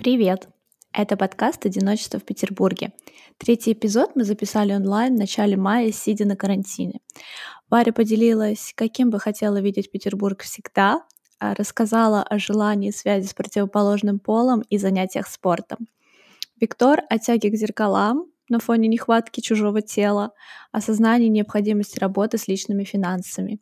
[0.00, 0.48] Привет!
[0.94, 2.94] Это подкаст «Одиночество в Петербурге».
[3.36, 7.00] Третий эпизод мы записали онлайн в начале мая, сидя на карантине.
[7.68, 11.04] Варя поделилась, каким бы хотела видеть Петербург всегда,
[11.38, 15.86] а рассказала о желании связи с противоположным полом и занятиях спортом.
[16.58, 20.32] Виктор о тяге к зеркалам на фоне нехватки чужого тела,
[20.72, 23.60] осознании необходимости работы с личными финансами.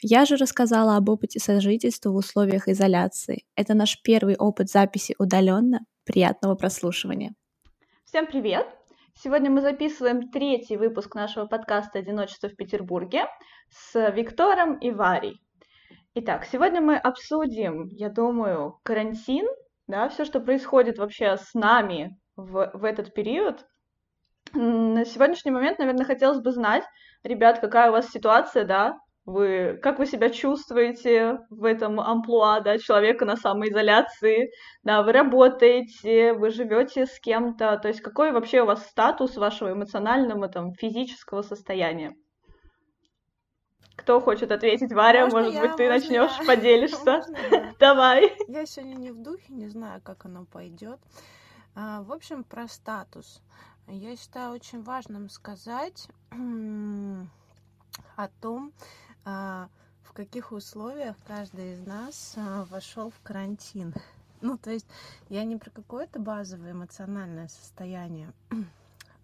[0.00, 3.44] Я же рассказала об опыте сожительства в условиях изоляции.
[3.54, 5.80] Это наш первый опыт записи удаленно.
[6.04, 7.34] Приятного прослушивания.
[8.04, 8.66] Всем привет!
[9.14, 13.26] Сегодня мы записываем третий выпуск нашего подкаста «Одиночество в Петербурге»
[13.70, 15.40] с Виктором и Варей.
[16.14, 19.46] Итак, сегодня мы обсудим, я думаю, карантин,
[19.86, 23.64] да, все, что происходит вообще с нами в, в этот период,
[24.54, 26.84] на сегодняшний момент, наверное, хотелось бы знать,
[27.22, 28.98] ребят, какая у вас ситуация, да?
[29.24, 34.50] Вы, как вы себя чувствуете в этом амплуа, да, человека на самоизоляции,
[34.82, 39.72] да, вы работаете, вы живете с кем-то, то есть какой вообще у вас статус вашего
[39.72, 42.16] эмоционального, там, физического состояния?
[43.94, 44.92] Кто хочет ответить?
[44.92, 46.44] Варя, можно может я, быть, ты начнешь, я?
[46.46, 47.22] поделишься?
[47.50, 47.74] Я?
[47.78, 48.36] Давай.
[48.48, 50.98] Я сегодня не в духе, не знаю, как оно пойдет.
[51.76, 53.40] А, в общем, про статус.
[53.88, 56.08] Я считаю очень важным сказать
[58.16, 58.72] о том,
[59.24, 59.68] а,
[60.02, 63.92] в каких условиях каждый из нас а, вошел в карантин.
[64.40, 64.86] Ну, то есть
[65.28, 68.32] я не про какое-то базовое эмоциональное состояние,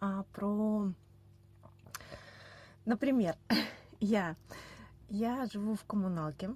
[0.00, 0.92] а про,
[2.84, 3.36] например,
[4.00, 4.36] я,
[5.08, 6.54] я живу в коммуналке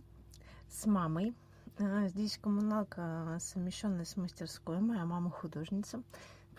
[0.68, 1.34] с мамой.
[1.78, 6.02] А, здесь коммуналка совмещенная с мастерской, моя мама художница.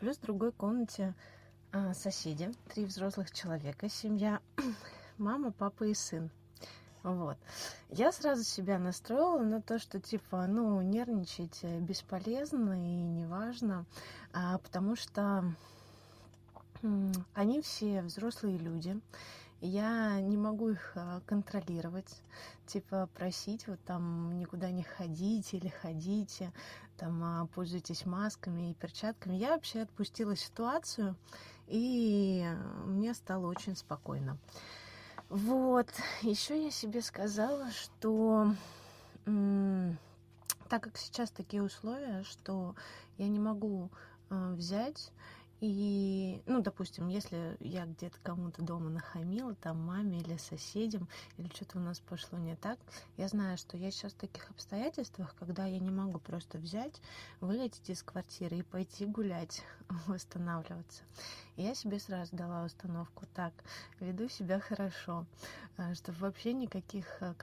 [0.04, 1.14] Плюс в другой комнате
[1.72, 4.42] а, соседи, три взрослых человека, семья,
[5.18, 6.30] мама, папа и сын.
[7.04, 7.38] Вот.
[7.90, 13.86] Я сразу себя настроила на то, что типа, ну, нервничать бесполезно и неважно,
[14.34, 15.46] а, потому что
[17.34, 19.00] они все взрослые люди.
[19.66, 22.22] Я не могу их а, контролировать,
[22.66, 26.52] типа просить вот там никуда не ходить или ходите,
[26.98, 29.36] там а, пользуйтесь масками и перчатками.
[29.36, 31.16] Я вообще отпустила ситуацию,
[31.68, 32.46] и
[32.84, 34.38] мне стало очень спокойно.
[35.30, 35.88] Вот,
[36.24, 38.54] еще я себе сказала, что
[39.24, 42.76] так как сейчас такие условия, что
[43.18, 43.90] я не могу
[44.30, 45.14] взять
[45.66, 51.08] и, ну, допустим, если я где-то кому-то дома нахамила, там, маме или соседям,
[51.38, 52.78] или что-то у нас пошло не так,
[53.16, 57.02] я знаю, что я сейчас в таких обстоятельствах, когда я не могу просто взять,
[57.40, 59.64] вылететь из квартиры и пойти гулять,
[60.08, 61.04] восстанавливаться.
[61.56, 63.54] И я себе сразу дала установку, так,
[64.02, 65.26] веду себя хорошо,
[65.78, 67.36] э, чтобы вообще никаких э,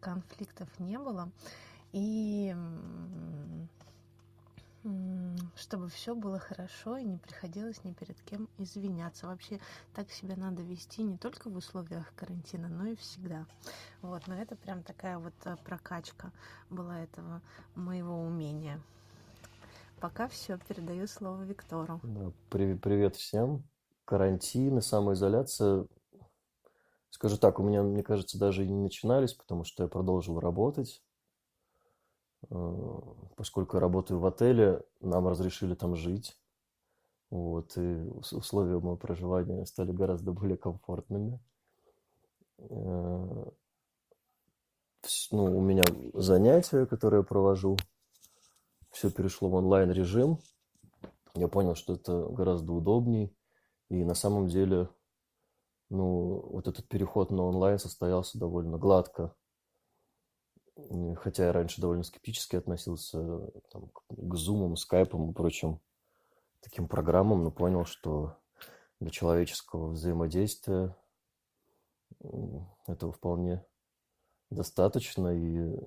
[0.00, 1.30] конфликтов не было.
[1.92, 2.54] И
[5.56, 9.26] чтобы все было хорошо и не приходилось ни перед кем извиняться.
[9.26, 9.60] Вообще
[9.94, 13.46] так себя надо вести не только в условиях карантина, но и всегда.
[14.02, 16.32] Вот, но это прям такая вот э, прокачка
[16.70, 17.42] была этого
[17.74, 18.80] моего умения.
[20.00, 22.00] Пока все, передаю слово Виктору.
[22.04, 23.64] Да, привет, привет всем.
[24.04, 25.86] Карантин и самоизоляция,
[27.10, 31.02] скажу так, у меня, мне кажется, даже и не начинались, потому что я продолжил работать
[33.36, 36.36] поскольку я работаю в отеле, нам разрешили там жить.
[37.30, 41.40] Вот, и условия моего проживания стали гораздо более комфортными.
[42.58, 43.44] Э,
[45.30, 45.84] ну, у меня
[46.14, 47.76] занятия, которые я провожу,
[48.90, 50.38] все перешло в онлайн-режим.
[51.34, 53.36] Я понял, что это гораздо удобней.
[53.90, 54.88] И на самом деле,
[55.90, 59.34] ну, вот этот переход на онлайн состоялся довольно гладко
[61.16, 65.80] хотя я раньше довольно скептически относился там, к зумам, скайпам и прочим
[66.60, 68.36] таким программам, но понял, что
[69.00, 70.96] для человеческого взаимодействия
[72.86, 73.64] этого вполне
[74.50, 75.78] достаточно, и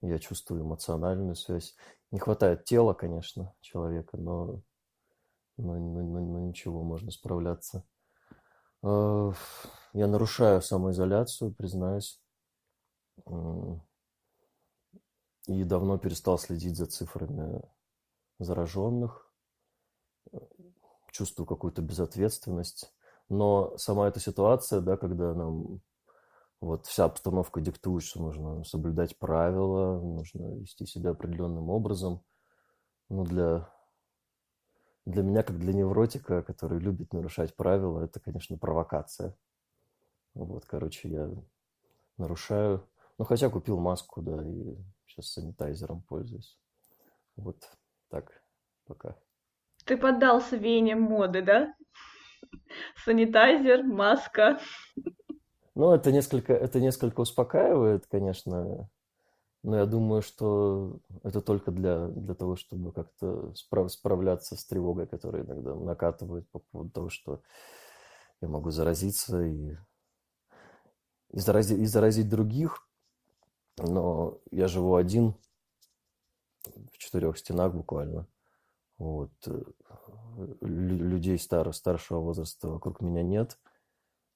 [0.00, 1.74] я чувствую эмоциональную связь.
[2.10, 4.62] Не хватает тела, конечно, человека, но,
[5.56, 7.84] но, но, но, но ничего, можно справляться.
[8.82, 9.32] Э,
[9.92, 12.20] я нарушаю самоизоляцию, признаюсь
[15.48, 17.62] и давно перестал следить за цифрами
[18.38, 19.32] зараженных,
[21.10, 22.94] чувствую какую-то безответственность.
[23.30, 25.80] Но сама эта ситуация, да, когда нам
[26.60, 32.22] вот вся обстановка диктует, что нужно соблюдать правила, нужно вести себя определенным образом.
[33.08, 33.72] Ну, для,
[35.06, 39.34] для меня, как для невротика, который любит нарушать правила, это, конечно, провокация.
[40.34, 41.30] Вот, короче, я
[42.18, 42.86] нарушаю.
[43.16, 44.76] Ну, хотя купил маску, да, и
[45.18, 46.58] сейчас санитайзером пользуюсь.
[47.36, 47.56] Вот
[48.08, 48.42] так,
[48.86, 49.16] пока.
[49.84, 51.74] Ты поддался веяниям моды, да?
[53.04, 54.58] Санитайзер, маска.
[55.74, 58.88] Ну, это несколько, это несколько успокаивает, конечно,
[59.62, 65.06] но я думаю, что это только для, для того, чтобы как-то справ, справляться с тревогой,
[65.06, 67.42] которая иногда накатывает по поводу того, что
[68.40, 69.76] я могу заразиться и,
[71.30, 72.87] и, заразить, и заразить других.
[73.78, 75.34] Но я живу один
[76.92, 78.26] в четырех стенах буквально.
[78.98, 79.30] Вот.
[79.46, 79.62] Э,
[80.60, 83.58] людей стар, старшего возраста вокруг меня нет.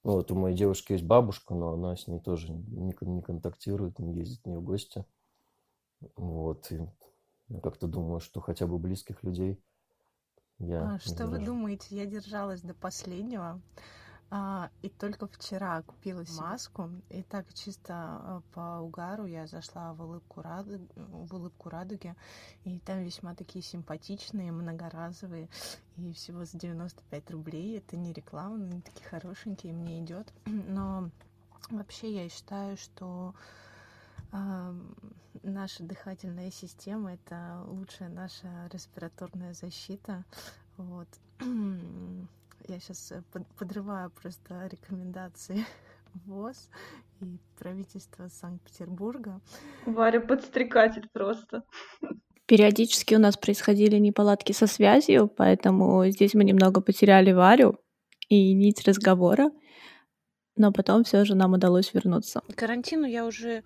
[0.05, 3.99] Ну, вот у моей девушки есть бабушка, но она с ней тоже не, не контактирует,
[3.99, 5.05] не ездит к ней в гости.
[6.17, 6.71] Вот.
[6.73, 6.81] И
[7.49, 9.63] я как-то думаю, что хотя бы близких людей
[10.59, 13.61] я а, Что вы думаете, я держалась до последнего.
[14.35, 20.01] А, и только вчера купила маску, и так чисто а, по угару я зашла в
[20.01, 20.81] улыбку, раду...
[20.97, 22.15] в улыбку радуги,
[22.65, 25.51] и там весьма такие симпатичные, многоразовые,
[25.99, 27.77] и всего за 95 рублей.
[27.77, 30.33] Это не реклама, но они такие хорошенькие, мне идет.
[30.47, 31.11] Но
[31.69, 33.35] вообще я считаю, что
[34.33, 34.75] э,
[35.43, 40.25] наша дыхательная система это лучшая наша респираторная защита.
[40.79, 41.09] Вот.
[42.69, 43.23] Я сейчас э,
[43.59, 45.65] подрываю просто рекомендации
[46.27, 46.69] ВОЗ
[47.21, 49.41] и правительства Санкт-Петербурга.
[49.87, 51.65] Варя подстрекатель просто.
[52.47, 57.79] Периодически у нас происходили неполадки со связью, поэтому здесь мы немного потеряли Варю
[58.29, 59.51] и нить разговора,
[60.57, 62.43] но потом все же нам удалось вернуться.
[62.49, 63.65] К карантину я уже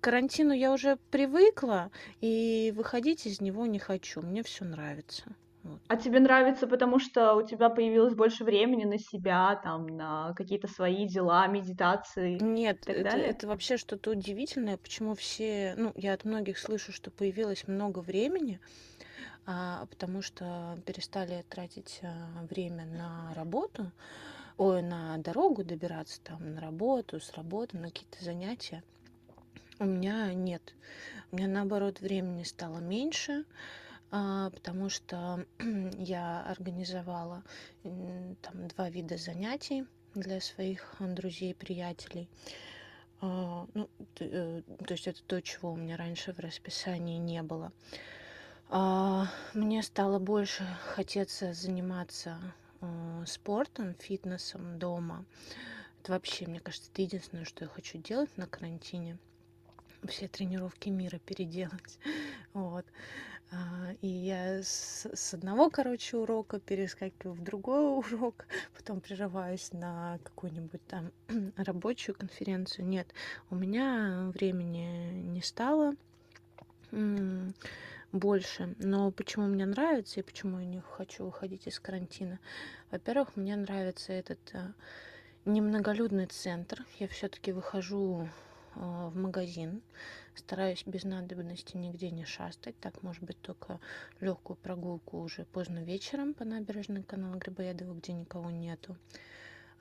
[0.00, 4.20] карантину я уже привыкла, и выходить из него не хочу.
[4.20, 5.24] Мне все нравится.
[5.88, 10.68] А тебе нравится, потому что у тебя появилось больше времени на себя, там, на какие-то
[10.68, 12.38] свои дела, медитации?
[12.38, 13.26] Нет, так это, далее?
[13.28, 18.60] это вообще что-то удивительное, почему все, ну, я от многих слышу, что появилось много времени,
[19.46, 23.90] а, потому что перестали тратить а, время на работу,
[24.58, 28.82] ой, на дорогу добираться, там, на работу, с работы, на какие-то занятия.
[29.80, 30.74] У меня нет.
[31.30, 33.44] У меня, наоборот, времени стало меньше,
[34.10, 35.44] потому что
[35.98, 37.42] я организовала
[37.82, 42.28] там два вида занятий для своих друзей и приятелей.
[43.20, 43.88] А, ну,
[44.20, 47.72] э, то есть это то, чего у меня раньше в расписании не было.
[48.70, 50.64] А, мне стало больше
[50.94, 52.38] хотеться заниматься
[53.26, 55.24] спортом, фитнесом дома.
[56.00, 59.18] Это вообще, мне кажется, это единственное, что я хочу делать на карантине.
[60.06, 61.98] Все тренировки мира переделать.
[62.54, 62.86] Вот.
[63.50, 68.46] А, и я с, одного, короче, урока перескакиваю в другой урок,
[68.76, 71.12] потом прерываюсь на какую-нибудь там
[71.56, 72.86] рабочую конференцию.
[72.86, 73.08] Нет,
[73.50, 75.94] у меня времени не стало
[78.12, 78.74] больше.
[78.78, 82.38] Но почему мне нравится и почему я не хочу выходить из карантина?
[82.90, 84.72] Во-первых, мне нравится этот а,
[85.44, 86.84] немноголюдный центр.
[86.98, 88.28] Я все-таки выхожу
[88.74, 89.82] а, в магазин.
[90.38, 92.78] Стараюсь без надобности нигде не шастать.
[92.78, 93.80] Так, может быть, только
[94.20, 98.96] легкую прогулку уже поздно вечером по набережной канала Грибоедова, где никого нету.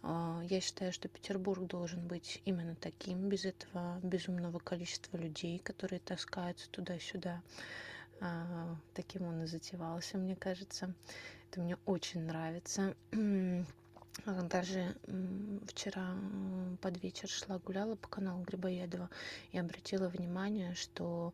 [0.01, 5.99] А, я считаю, что Петербург должен быть именно таким, без этого безумного количества людей, которые
[5.99, 7.43] таскаются туда-сюда.
[8.19, 10.91] А, таким он и затевался, мне кажется.
[11.51, 12.95] Это мне очень нравится.
[14.25, 14.95] Даже
[15.67, 16.15] вчера
[16.81, 19.09] под вечер шла гуляла по каналу Грибоедова
[19.51, 21.33] и обратила внимание, что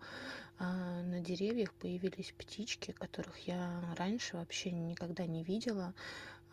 [0.59, 5.93] а, на деревьях появились птички, которых я раньше вообще никогда не видела.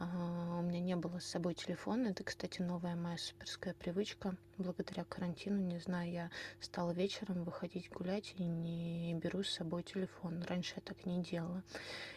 [0.03, 2.09] А, у меня не было с собой телефона.
[2.09, 4.35] Это, кстати, новая моя суперская привычка.
[4.57, 10.43] Благодаря карантину, не знаю, я стала вечером выходить гулять и не беру с собой телефон.
[10.49, 11.63] Раньше я так не делала.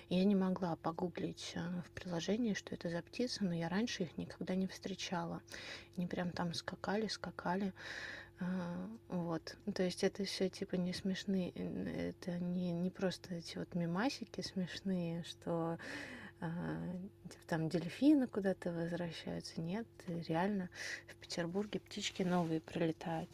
[0.07, 4.17] Я не могла погуглить а, в приложении, что это за птицы, но я раньше их
[4.17, 5.41] никогда не встречала.
[5.97, 7.73] Они прям там скакали, скакали.
[8.39, 9.57] А, вот.
[9.75, 15.23] То есть это все типа не смешные, это не, не просто эти вот мимасики смешные,
[15.23, 15.77] что
[17.47, 19.61] там дельфины куда-то возвращаются.
[19.61, 20.69] Нет, реально
[21.07, 23.29] в Петербурге птички новые прилетают.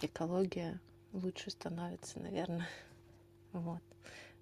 [0.00, 0.80] Экология
[1.12, 2.68] лучше становится, наверное.
[3.52, 3.82] Вот.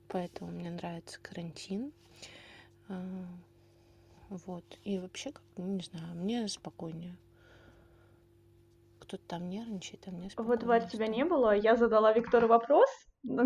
[0.07, 1.93] Поэтому мне нравится карантин.
[2.88, 3.26] А,
[4.29, 4.64] вот.
[4.85, 7.17] И вообще, как, не знаю, мне спокойнее.
[9.00, 10.59] Кто-то там нервничает, а мне спокойнее.
[10.59, 11.57] Вот, Варь, тебя не было.
[11.57, 12.88] Я задала Виктору вопрос,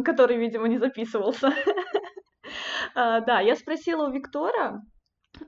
[0.04, 1.50] который, видимо, не записывался.
[2.94, 4.82] А, да, я спросила у Виктора,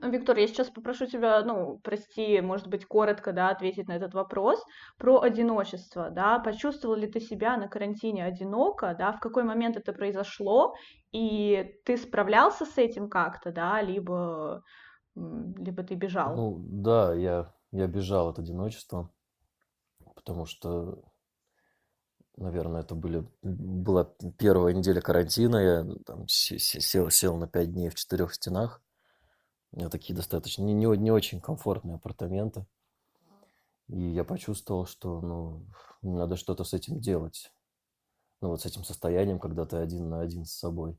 [0.01, 4.61] Виктор, я сейчас попрошу тебя, ну, прости, может быть, коротко, да, ответить на этот вопрос
[4.97, 9.93] про одиночество, да, почувствовал ли ты себя на карантине одиноко, да, в какой момент это
[9.93, 10.75] произошло,
[11.11, 14.61] и ты справлялся с этим как-то, да, либо,
[15.15, 16.35] либо ты бежал?
[16.35, 19.09] Ну, да, я, я бежал от одиночества,
[20.15, 21.01] потому что,
[22.37, 24.05] наверное, это были, была
[24.37, 28.81] первая неделя карантина, я там сел, сел на пять дней в четырех стенах,
[29.71, 32.65] у меня такие достаточно не, не, не очень комфортные апартаменты.
[33.89, 35.65] И я почувствовал, что ну,
[36.01, 37.51] надо что-то с этим делать.
[38.41, 40.97] Ну, вот с этим состоянием, когда ты один на один с собой.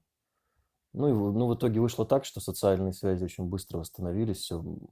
[0.93, 4.39] Ну, и ну, в итоге вышло так, что социальные связи очень быстро восстановились.
[4.39, 4.89] Все в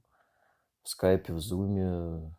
[0.83, 2.33] скайпе, в зуме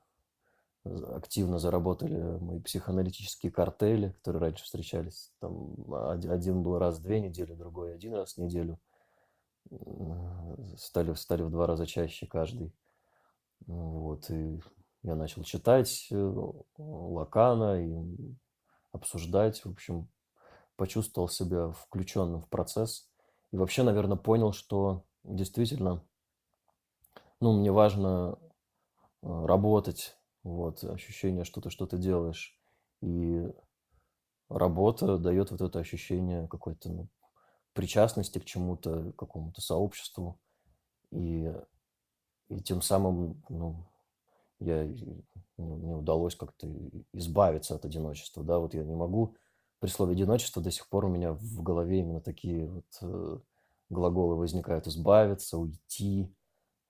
[1.16, 5.32] активно заработали мои психоаналитические картели, которые раньше встречались.
[5.40, 8.78] Там один был раз в две недели, другой один раз в неделю
[10.76, 12.72] стали, стали в два раза чаще каждый.
[13.66, 14.60] Вот, и
[15.02, 16.34] я начал читать э,
[16.78, 18.36] Лакана и
[18.92, 20.08] обсуждать, в общем,
[20.76, 23.10] почувствовал себя включенным в процесс.
[23.52, 26.04] И вообще, наверное, понял, что действительно,
[27.40, 28.38] ну, мне важно
[29.22, 32.58] э, работать, вот, ощущение, что ты что-то делаешь.
[33.00, 33.46] И
[34.48, 37.08] работа дает вот это ощущение какой-то ну,
[37.72, 40.40] причастности к чему-то, к какому-то сообществу.
[41.10, 41.52] И,
[42.48, 43.86] и тем самым ну,
[44.60, 44.84] я,
[45.56, 46.68] ну, мне удалось как-то
[47.12, 48.42] избавиться от одиночества.
[48.42, 48.58] Да?
[48.58, 49.36] Вот я не могу,
[49.80, 53.38] при слове одиночество до сих пор у меня в голове именно такие вот э,
[53.90, 56.34] глаголы возникают избавиться, уйти,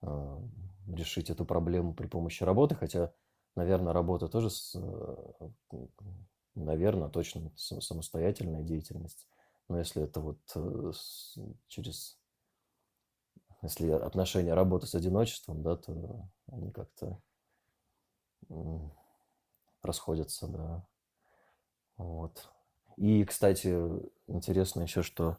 [0.01, 0.39] э,
[0.87, 3.13] решить эту проблему при помощи работы, хотя,
[3.59, 5.77] наверное, работа тоже, с, э,
[6.55, 9.27] наверное, точно самостоятельная деятельность.
[9.67, 10.91] Но если это вот э,
[11.67, 12.17] через...
[13.61, 17.21] Если отношения работы с одиночеством, да, то они как-то
[19.81, 20.87] расходятся, да.
[21.97, 22.49] Вот.
[22.95, 23.75] И, кстати,
[24.27, 25.37] интересно еще, что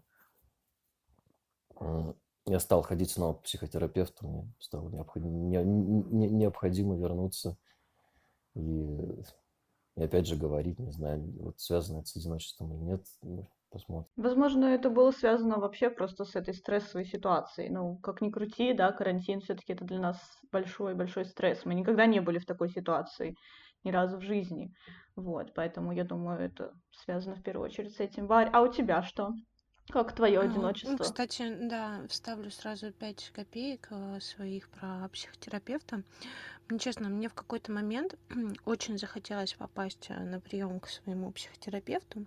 [2.46, 7.56] я стал ходить снова к психотерапевту, мне стало необходимо, не, не, необходимо вернуться
[8.54, 9.22] и,
[9.96, 13.06] и опять же говорить, не знаю, вот связано это с одиночеством или нет,
[13.70, 14.10] посмотрим.
[14.16, 17.70] Возможно, это было связано вообще просто с этой стрессовой ситуацией.
[17.70, 20.18] Ну, как ни крути, да, карантин все-таки это для нас
[20.52, 21.64] большой-большой стресс.
[21.64, 23.34] Мы никогда не были в такой ситуации
[23.84, 24.72] ни разу в жизни.
[25.16, 28.26] Вот, поэтому я думаю, это связано в первую очередь с этим.
[28.26, 29.32] Варь, а у тебя что?
[29.88, 30.92] Как твое А, одиночество?
[30.92, 36.02] Ну, кстати, да, вставлю сразу пять копеек э, своих про психотерапевта.
[36.68, 38.14] Мне честно, мне в какой-то момент
[38.64, 42.26] очень захотелось попасть э, на прием к своему психотерапевту.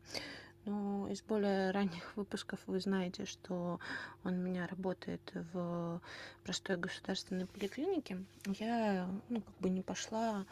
[0.66, 3.80] Но из более ранних выпусков вы знаете, что
[4.24, 5.22] он у меня работает
[5.54, 6.02] в
[6.44, 8.24] простой государственной поликлинике.
[8.60, 10.46] Я, ну, как бы не пошла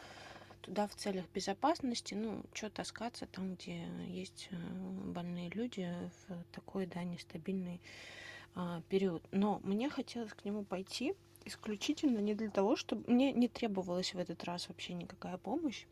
[0.62, 5.88] туда в целях безопасности, ну, что таскаться там, где есть э, больные люди
[6.28, 7.80] в такой, да, нестабильный
[8.54, 9.22] а, период.
[9.30, 11.14] Но мне хотелось к нему пойти
[11.44, 13.10] исключительно не для того, чтобы...
[13.10, 15.84] Мне не требовалась в этот раз вообще никакая помощь.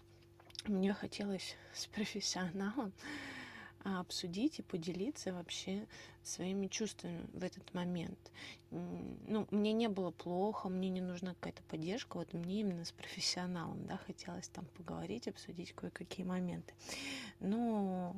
[0.67, 2.93] Мне хотелось с профессионалом
[3.83, 5.87] а, обсудить и поделиться вообще
[6.23, 8.19] своими чувствами в этот момент.
[8.71, 13.87] Ну, мне не было плохо, мне не нужна какая-то поддержка, вот мне именно с профессионалом,
[13.87, 16.75] да, хотелось там поговорить, обсудить кое-какие моменты.
[17.41, 18.15] Но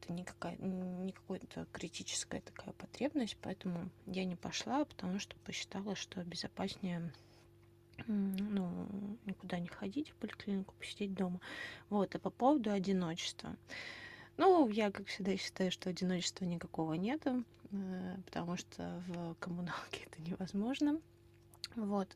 [0.00, 5.94] это не, какая, не какая-то критическая такая потребность, поэтому я не пошла, потому что посчитала,
[5.94, 7.12] что безопаснее
[8.06, 8.88] ну,
[9.24, 11.40] никуда не ходить в поликлинику, посидеть дома.
[11.88, 13.56] Вот, а по поводу одиночества.
[14.36, 20.22] Ну, я, как всегда, считаю, что одиночества никакого нету, э, потому что в коммуналке это
[20.22, 21.00] невозможно.
[21.76, 22.08] Вот.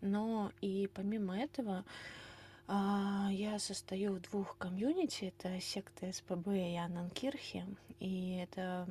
[0.00, 1.84] Но и помимо этого,
[2.66, 5.32] а, я состою в двух комьюнити.
[5.36, 7.64] Это секта СПБ и Ананкирхи.
[8.00, 8.88] И это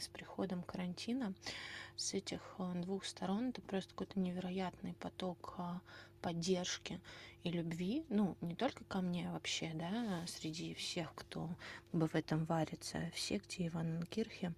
[0.00, 1.34] с приходом карантина
[1.98, 5.80] с этих э, двух сторон это просто какой-то невероятный поток а,
[6.18, 7.00] поддержки
[7.44, 11.48] и любви, ну, не только ко мне вообще, да, среди всех, кто
[11.92, 14.52] бы в этом варится, в секте Ивана-Кирхе.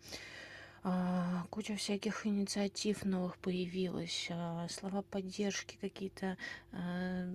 [0.82, 6.38] А, куча всяких инициатив новых появилась, а, слова поддержки какие-то,
[6.72, 7.30] а,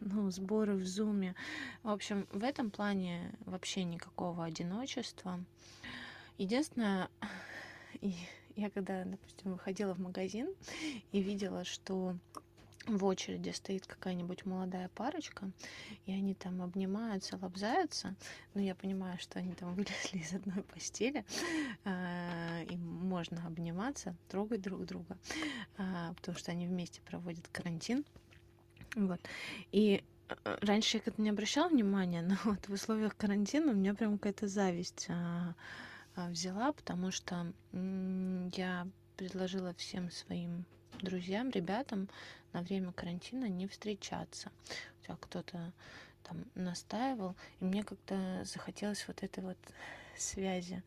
[0.00, 1.34] ну, сборы в зуме.
[1.82, 5.42] В общем, в этом плане вообще никакого одиночества.
[6.36, 7.08] Единственное,
[8.56, 10.54] я когда, допустим, выходила в магазин
[11.12, 12.16] и видела, что
[12.96, 15.50] в очереди стоит какая-нибудь молодая парочка,
[16.06, 18.14] и они там обнимаются, лобзаются,
[18.54, 21.24] но я понимаю, что они там вылезли из одной постели,
[21.84, 25.16] а, и можно обниматься, трогать друг друга,
[25.78, 28.04] а, потому что они вместе проводят карантин.
[28.96, 29.20] Вот.
[29.72, 33.94] И э, раньше я как-то не обращала внимания, но вот в условиях карантина у меня
[33.94, 35.54] прям какая-то зависть а,
[36.16, 40.64] взяла, потому что я предложила всем своим
[41.02, 42.08] друзьям, ребятам
[42.52, 44.50] на время карантина не встречаться.
[45.00, 45.72] Хотя кто-то
[46.24, 49.58] там настаивал, и мне как-то захотелось вот этой вот
[50.16, 50.82] связи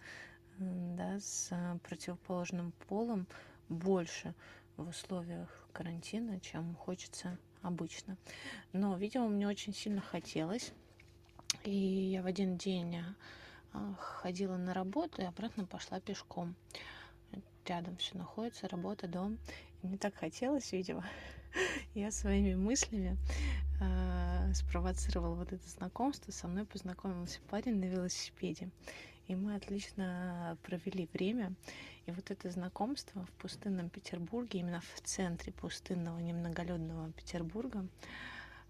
[0.58, 1.50] да, с
[1.84, 3.28] противоположным полом
[3.70, 4.34] больше
[4.78, 8.18] в условиях карантина, чем хочется обычно.
[8.72, 10.72] Но, видимо, мне очень сильно хотелось.
[11.64, 12.98] И я в один день
[13.74, 16.56] а, ходила на работу и обратно пошла пешком.
[17.66, 19.38] Рядом все находится, работа, дом.
[19.82, 21.06] И мне так хотелось, видимо,
[21.94, 23.18] я своими мыслями
[23.80, 26.32] э, спровоцировала вот это знакомство.
[26.32, 28.70] Со мной познакомился парень на велосипеде.
[29.28, 31.54] И мы отлично провели время.
[32.06, 37.88] И вот это знакомство в пустынном Петербурге, именно в центре пустынного немноголюдного Петербурга,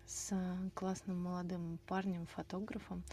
[0.05, 0.35] с
[0.75, 3.03] классным молодым парнем, фотографом,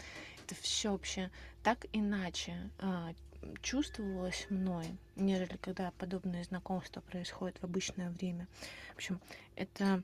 [0.43, 1.31] это все вообще
[1.63, 3.13] так иначе а,
[3.61, 8.47] чувствовалось мной, нежели когда подобные знакомства происходят в обычное время.
[8.93, 9.19] В общем,
[9.55, 10.03] это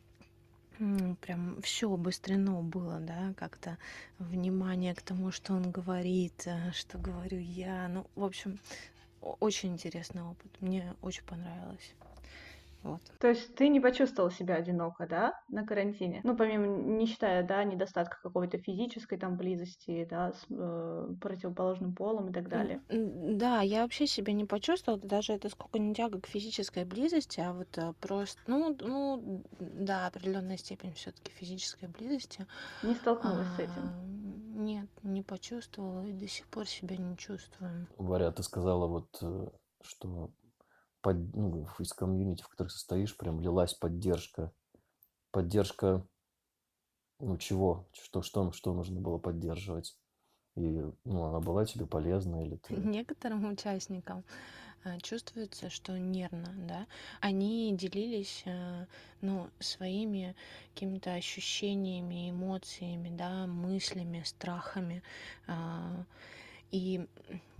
[1.21, 3.77] прям все обострено было, да, как-то
[4.19, 7.87] внимание к тому, что он говорит, э, что говорю я.
[7.87, 8.59] Ну, в общем,
[9.21, 10.51] очень интересный опыт.
[10.61, 11.93] Мне очень понравилось.
[12.87, 13.01] Вот.
[13.19, 16.21] То есть ты не почувствовал себя одиноко, да, на карантине?
[16.23, 22.29] Ну, помимо, не считая, да, недостатка какой-то физической там близости, да, с э, противоположным полом
[22.29, 22.81] и так далее.
[22.89, 27.53] Да, я вообще себя не почувствовала, даже это сколько не тяга к физической близости, а
[27.53, 32.45] вот а, просто, ну, ну, да, определенная степень все-таки физической близости.
[32.83, 34.63] Не столкнулась а, с этим?
[34.63, 37.87] Нет, не почувствовала и до сих пор себя не чувствую.
[37.97, 39.47] Варя, ты сказала вот, э,
[39.81, 40.31] что
[41.01, 44.51] под, ну, из комьюнити, в которых состоишь, прям лилась поддержка.
[45.31, 46.05] Поддержка,
[47.19, 47.87] ну, чего?
[47.93, 49.97] Что, что, что нужно было поддерживать?
[50.55, 52.75] И, ну, она была тебе полезна или ты...
[52.75, 54.23] Некоторым участникам
[54.83, 56.87] э, чувствуется, что нервно, да,
[57.21, 58.85] они делились, э,
[59.21, 60.35] ну, своими
[60.73, 65.03] какими-то ощущениями, эмоциями, да, мыслями, страхами,
[65.45, 66.05] а,
[66.71, 67.07] и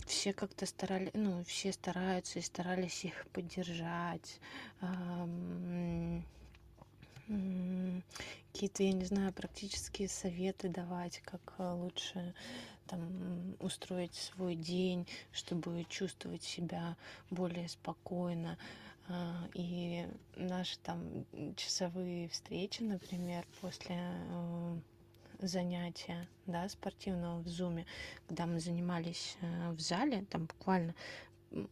[0.08, 4.40] все как-то старались, ну, все стараются и старались их поддержать.
[8.52, 12.34] Какие-то, я не знаю, практические советы давать, как э, лучше
[12.86, 16.96] там устроить свой день, чтобы чувствовать себя
[17.30, 18.56] более спокойно.
[19.08, 24.78] А, и наши там часовые встречи, например, после э,
[25.40, 27.86] занятия, да, спортивного в зуме,
[28.26, 30.94] когда мы занимались э, в зале, там буквально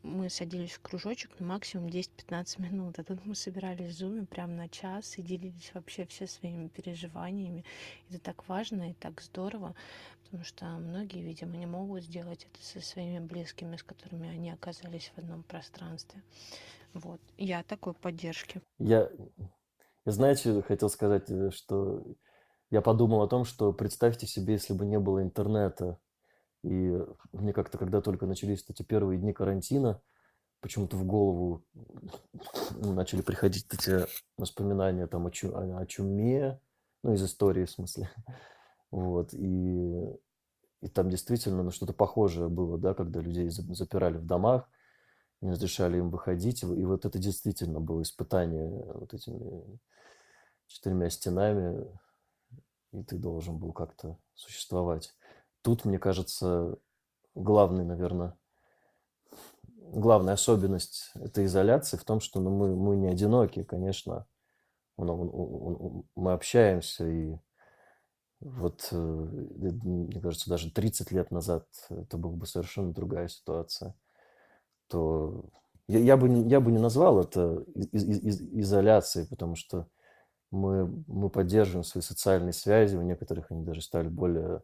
[0.03, 4.57] мы садились в кружочек на максимум 10-15 минут, а тут мы собирались в зуме прям
[4.57, 7.65] на час и делились вообще все своими переживаниями.
[8.09, 9.75] Это так важно и так здорово,
[10.25, 15.13] потому что многие, видимо, не могут сделать это со своими близкими, с которыми они оказались
[15.15, 16.23] в одном пространстве.
[16.95, 17.21] Вот.
[17.37, 18.63] Я такой поддержки.
[18.79, 19.11] Я,
[20.07, 22.03] я знаете, хотел сказать, э, что
[22.71, 25.99] я подумал о том, что представьте себе, если бы не было интернета,
[26.63, 26.99] и
[27.33, 30.03] мне как-то, когда только начались эти первые дни карантина,
[30.61, 31.65] почему-то в голову
[32.75, 36.61] начали приходить эти воспоминания там о, чу, о, чуме,
[37.03, 38.11] ну, из истории в смысле.
[38.93, 40.17] Вот, и,
[40.81, 44.71] и там действительно ну, что-то похожее было, да, когда людей запирали в домах,
[45.41, 49.79] не разрешали им выходить, и вот это действительно было испытание вот этими
[50.69, 51.85] четырьмя стенами,
[52.93, 55.15] и ты должен был как-то существовать.
[55.63, 56.79] Тут, мне кажется,
[57.35, 58.37] главный, наверное,
[59.79, 64.27] главная особенность этой изоляции в том, что ну, мы, мы не одиноки, конечно.
[64.97, 67.37] Мы общаемся, и
[68.41, 73.95] вот, э, мне кажется, даже 30 лет назад это была бы совершенно другая ситуация.
[74.89, 75.45] То
[75.89, 79.87] я, я, бы, я бы не назвал это из, из, из, изоляцией, потому что
[80.51, 84.63] мы, мы поддерживаем свои социальные связи, у некоторых они даже стали более,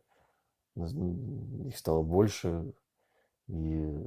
[0.77, 2.73] их стало больше,
[3.49, 3.99] и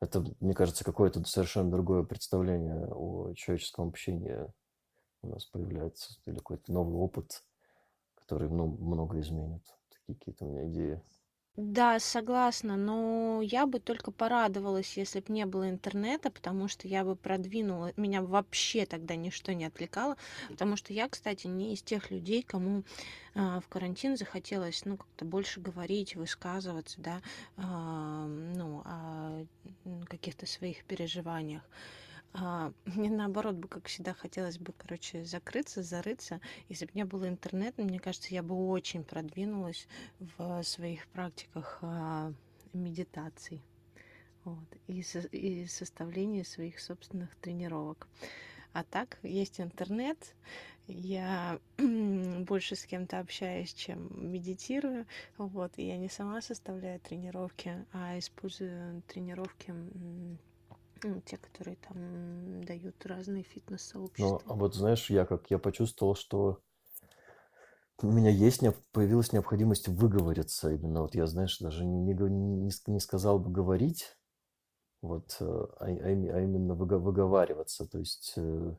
[0.00, 4.52] это, мне кажется, какое-то совершенно другое представление о человеческом общении
[5.22, 7.44] у нас появляется, или какой-то новый опыт,
[8.16, 9.62] который ну, много изменит.
[9.90, 11.00] Такие какие-то у меня идеи.
[11.56, 17.04] Да, согласна, но я бы только порадовалась, если бы не было интернета, потому что я
[17.04, 20.16] бы продвинула, меня вообще тогда ничто не отвлекало,
[20.48, 22.84] потому что я, кстати, не из тех людей, кому
[23.34, 27.20] а, в карантин захотелось, ну, как-то больше говорить, высказываться, да,
[27.58, 29.44] а, ну, о
[30.08, 31.62] каких-то своих переживаниях.
[32.34, 36.40] А, мне наоборот бы, как всегда, хотелось бы, короче, закрыться, зарыться.
[36.68, 39.86] Если бы не было интернета, мне кажется, я бы очень продвинулась
[40.18, 42.32] в своих практиках а,
[42.72, 43.62] медитаций
[44.44, 48.08] вот, и, со, и составлении своих собственных тренировок.
[48.72, 50.34] А так, есть интернет,
[50.86, 58.18] я больше с кем-то общаюсь, чем медитирую, вот, и я не сама составляю тренировки, а
[58.18, 59.74] использую тренировки
[61.02, 64.42] ну, те, которые там дают разные фитнес-сообщества.
[64.46, 66.62] Ну, а вот знаешь, я как я почувствовал, что
[68.02, 68.62] у меня есть,
[68.92, 70.70] появилась необходимость выговориться.
[70.70, 74.16] Именно вот я, знаешь, даже не, не, не сказал бы говорить,
[75.02, 77.86] вот, э, а, а, а именно выговариваться.
[77.86, 78.74] То есть, э,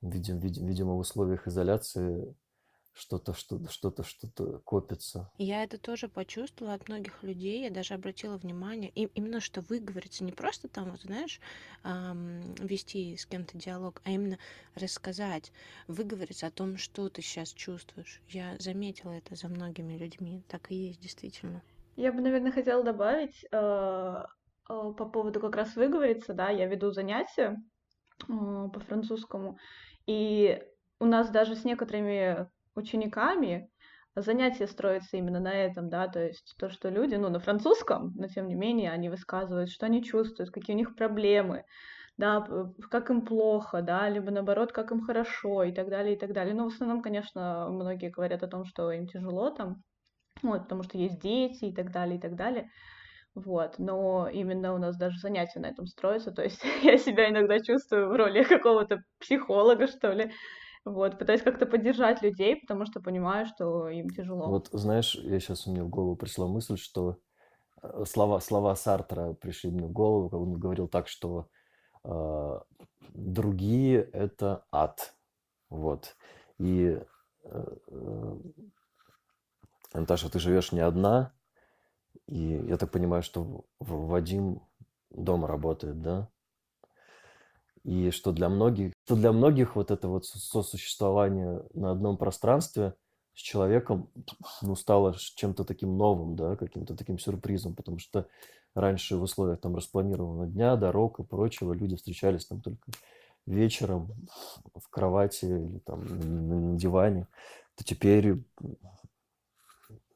[0.00, 2.34] видим, видим, видимо, в условиях изоляции
[2.92, 5.30] что-то, что-то, что-то, что-то копится.
[5.38, 9.78] Я это тоже почувствовала от многих людей, я даже обратила внимание, и именно что вы
[9.78, 11.40] говорите, не просто там, вот, знаешь,
[11.84, 14.38] эм, вести с кем-то диалог, а именно
[14.74, 15.52] рассказать,
[15.86, 18.20] выговориться о том, что ты сейчас чувствуешь.
[18.28, 21.62] Я заметила это за многими людьми, так и есть действительно.
[21.96, 24.24] Я бы, наверное, хотела добавить э, э,
[24.68, 27.56] по поводу как раз выговориться, да, я веду занятия
[28.22, 29.58] э, по французскому,
[30.06, 30.62] и
[30.98, 33.70] у нас даже с некоторыми учениками
[34.16, 38.28] занятия строятся именно на этом, да, то есть то, что люди, ну, на французском, но
[38.28, 41.64] тем не менее они высказывают, что они чувствуют, какие у них проблемы,
[42.16, 42.46] да,
[42.90, 46.54] как им плохо, да, либо наоборот, как им хорошо и так далее, и так далее.
[46.54, 49.82] Но в основном, конечно, многие говорят о том, что им тяжело там,
[50.42, 52.70] вот, потому что есть дети и так далее, и так далее.
[53.34, 57.60] Вот, но именно у нас даже занятия на этом строятся, то есть я себя иногда
[57.60, 60.32] чувствую в роли какого-то психолога, что ли,
[60.84, 64.48] вот, пытаюсь как-то поддержать людей, потому что понимаю, что им тяжело.
[64.48, 67.18] Вот, знаешь, я сейчас у меня в голову пришла мысль, что
[67.82, 71.48] э, слова, слова Сартра пришли мне в голову, как он говорил так, что
[72.04, 72.60] э,
[73.14, 75.14] другие— это ад.
[75.68, 76.16] Вот.
[76.58, 76.98] И,
[77.44, 78.36] э, э,
[79.92, 81.32] Наташа, ты живешь не одна,
[82.26, 84.62] и я так понимаю, что Вадим
[85.10, 86.28] дома работает, да?
[87.84, 92.94] И что для многих, что для многих вот это вот сосуществование на одном пространстве
[93.34, 94.10] с человеком
[94.60, 98.26] ну, стало чем-то таким новым, да, каким-то таким сюрпризом, потому что
[98.74, 102.90] раньше в условиях там распланированного дня, дорог и прочего люди встречались там только
[103.46, 104.12] вечером
[104.74, 106.04] в кровати или там
[106.72, 107.26] на диване,
[107.76, 108.42] то теперь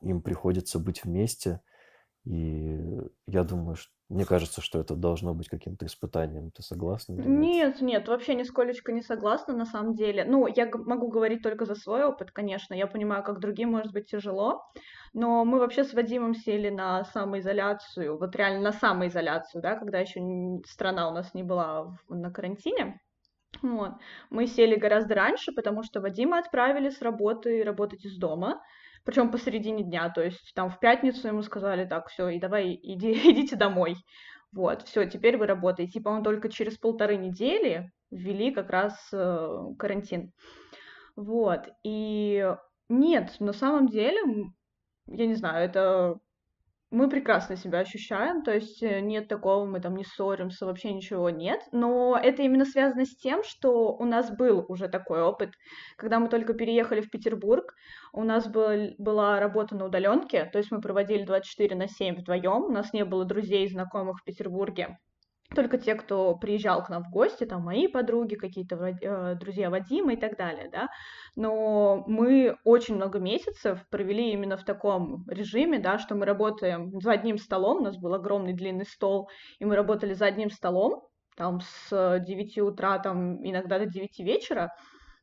[0.03, 1.61] им приходится быть вместе.
[2.25, 2.79] И
[3.27, 6.51] я думаю, что мне кажется, что это должно быть каким-то испытанием.
[6.51, 7.15] Ты согласна?
[7.15, 10.25] Нет, нет, вообще нисколечко не согласна на самом деле.
[10.25, 12.75] Ну, я могу говорить только за свой опыт, конечно.
[12.75, 14.63] Я понимаю, как другим может быть тяжело.
[15.15, 20.21] Но мы вообще с Вадимом сели на самоизоляцию, вот реально на самоизоляцию, да, когда еще
[20.67, 23.01] страна у нас не была на карантине.
[23.63, 23.93] Вот.
[24.31, 28.61] Мы сели гораздо раньше, потому что Вадима отправили с работы работать из дома
[29.05, 33.13] причем посередине дня, то есть там в пятницу ему сказали, так, все, и давай иди,
[33.33, 33.97] идите домой.
[34.53, 35.99] Вот, все, теперь вы работаете.
[35.99, 40.33] И, по-моему, только через полторы недели ввели как раз э, карантин.
[41.17, 42.55] Вот, и
[42.89, 44.21] нет, на самом деле,
[45.07, 46.19] я не знаю, это
[46.91, 51.31] мы прекрасно себя ощущаем, то есть э, нет такого, мы там не ссоримся, вообще ничего
[51.31, 55.51] нет, но это именно связано с тем, что у нас был уже такой опыт,
[55.97, 57.75] когда мы только переехали в Петербург,
[58.13, 62.65] у нас был, была работа на удаленке, то есть мы проводили 24 на 7 вдвоем,
[62.65, 64.99] у нас не было друзей и знакомых в Петербурге,
[65.55, 70.15] только те, кто приезжал к нам в гости, там мои подруги, какие-то э, друзья Вадима
[70.15, 70.89] и так далее, да,
[71.37, 77.13] но мы очень много месяцев провели именно в таком режиме, да, что мы работаем за
[77.13, 81.61] одним столом, у нас был огромный длинный стол, и мы работали за одним столом, там
[81.61, 84.73] с 9 утра, там иногда до 9 вечера,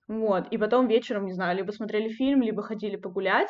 [0.07, 3.49] вот, и потом вечером, не знаю, либо смотрели фильм, либо ходили погулять,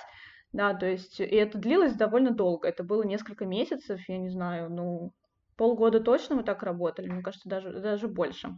[0.54, 4.70] да, то есть, и это длилось довольно долго, это было несколько месяцев, я не знаю,
[4.70, 5.14] ну,
[5.58, 8.56] полгода точно мы так работали, мне кажется, даже, даже больше.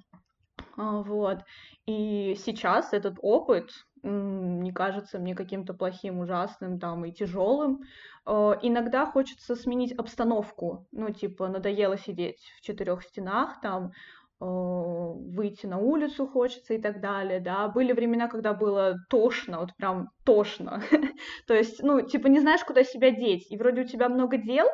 [0.77, 1.39] А, вот.
[1.85, 3.71] И сейчас этот опыт
[4.03, 7.81] не кажется мне каким-то плохим, ужасным там и тяжелым.
[8.25, 10.87] А, иногда хочется сменить обстановку.
[10.91, 13.91] Ну, типа, надоело сидеть в четырех стенах, там
[14.39, 17.69] выйти на улицу хочется и так далее, да.
[17.69, 20.81] Были времена, когда было тошно, вот прям тошно.
[21.47, 23.49] То есть, ну, типа не знаешь, куда себя деть.
[23.49, 24.67] И вроде у тебя много дел,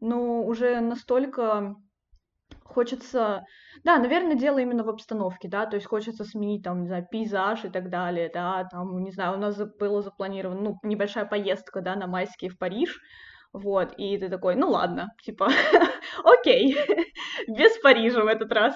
[0.00, 1.76] но уже настолько
[2.64, 3.44] хочется...
[3.84, 7.64] Да, наверное, дело именно в обстановке, да, то есть хочется сменить там, не знаю, пейзаж
[7.64, 11.96] и так далее, да, там, не знаю, у нас было запланировано, ну, небольшая поездка, да,
[11.96, 13.00] на майские в Париж,
[13.52, 15.48] вот, и ты такой, ну ладно, типа,
[16.24, 16.76] окей,
[17.48, 18.74] без Парижа в этот раз,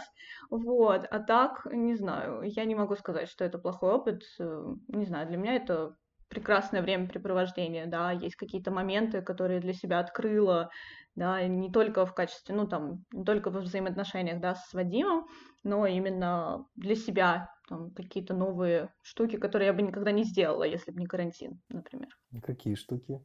[0.50, 5.04] вот, а так, не знаю, я не могу сказать, что это плохой опыт, э, не
[5.04, 5.94] знаю, для меня это
[6.32, 10.70] прекрасное времяпрепровождение, да, есть какие-то моменты, которые для себя открыла,
[11.14, 15.26] да, не только в качестве, ну, там, не только во взаимоотношениях, да, с Вадимом,
[15.62, 20.90] но именно для себя, там, какие-то новые штуки, которые я бы никогда не сделала, если
[20.90, 22.08] бы не карантин, например.
[22.42, 23.20] Какие штуки?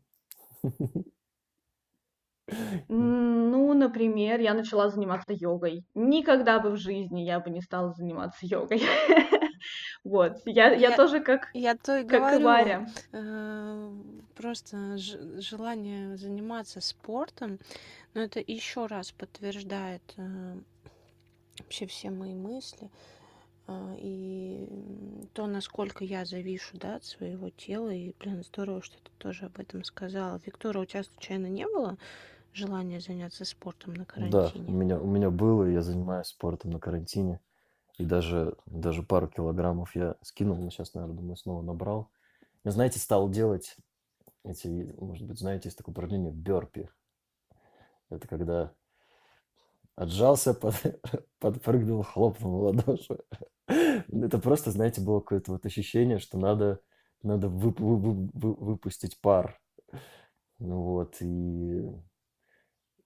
[2.90, 5.86] Ну, например, я начала заниматься йогой.
[5.96, 8.82] Никогда бы в жизни я бы не стала заниматься йогой.
[10.08, 12.88] Вот, я, я, я тоже как, я то и как говорю, Варя.
[13.12, 13.92] Э,
[14.36, 17.60] просто желание заниматься спортом,
[18.14, 20.56] но это еще раз подтверждает э,
[21.60, 22.90] вообще все мои мысли
[23.68, 24.70] э, и
[25.34, 27.90] то, насколько я завишу да, от своего тела.
[27.90, 30.40] И, блин, здорово, что ты тоже об этом сказала.
[30.46, 31.98] Виктория, у тебя случайно не было
[32.54, 36.80] желания заняться спортом на Да, у меня, у меня было, и я занимаюсь спортом на
[36.80, 37.42] карантине.
[37.98, 42.12] И даже, даже пару килограммов я скинул, но сейчас, наверное, думаю, снова набрал.
[42.64, 43.76] Я, знаете, стал делать
[44.44, 46.90] эти, может быть, знаете, есть такое упражнение бёрпи.
[48.10, 48.74] Это когда
[49.96, 50.76] отжался, под,
[51.40, 53.20] подпрыгнул, хлопнул в ладоши.
[53.68, 56.80] Это просто, знаете, было какое-то вот ощущение, что надо,
[57.24, 59.60] надо вып, вып, вып, выпустить пар.
[60.60, 61.84] Ну вот, и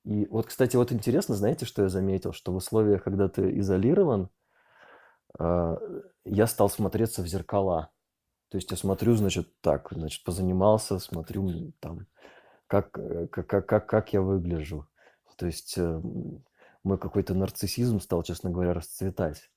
[0.03, 4.29] и вот, кстати, вот интересно, знаете, что я заметил, что в условиях, когда ты изолирован,
[5.39, 7.91] я стал смотреться в зеркала.
[8.51, 12.05] То есть я смотрю, значит, так, значит, позанимался, смотрю там,
[12.67, 14.87] как, э, как, как, как я выгляжу.
[15.37, 16.01] То есть э,
[16.83, 19.49] мой какой-то нарциссизм стал, честно говоря, расцветать.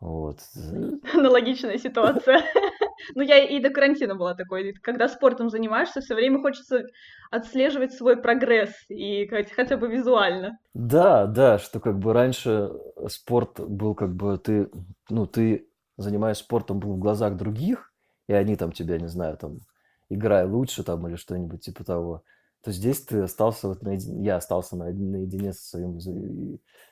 [0.00, 0.40] Вот.
[1.14, 2.42] Аналогичная ситуация.
[3.14, 4.72] Ну, я и до карантина была такой.
[4.82, 6.84] Когда спортом занимаешься, все время хочется
[7.30, 10.58] отслеживать свой прогресс и хотя бы визуально.
[10.74, 12.70] Да, да, что как бы раньше
[13.08, 14.70] спорт был как бы ты,
[15.08, 17.92] ну, ты занимаясь спортом был в глазах других,
[18.28, 19.60] и они там тебя, не знаю, там,
[20.08, 22.22] играй лучше там или что-нибудь типа того,
[22.62, 26.00] то здесь ты остался вот наедине, я остался наедине со своим,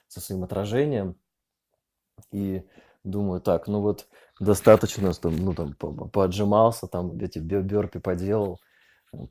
[0.08, 1.16] со своим отражением,
[2.30, 2.62] и
[3.02, 4.06] думаю, так, ну вот
[4.40, 8.60] достаточно, там, ну там поотжимался, там эти бёрпи поделал,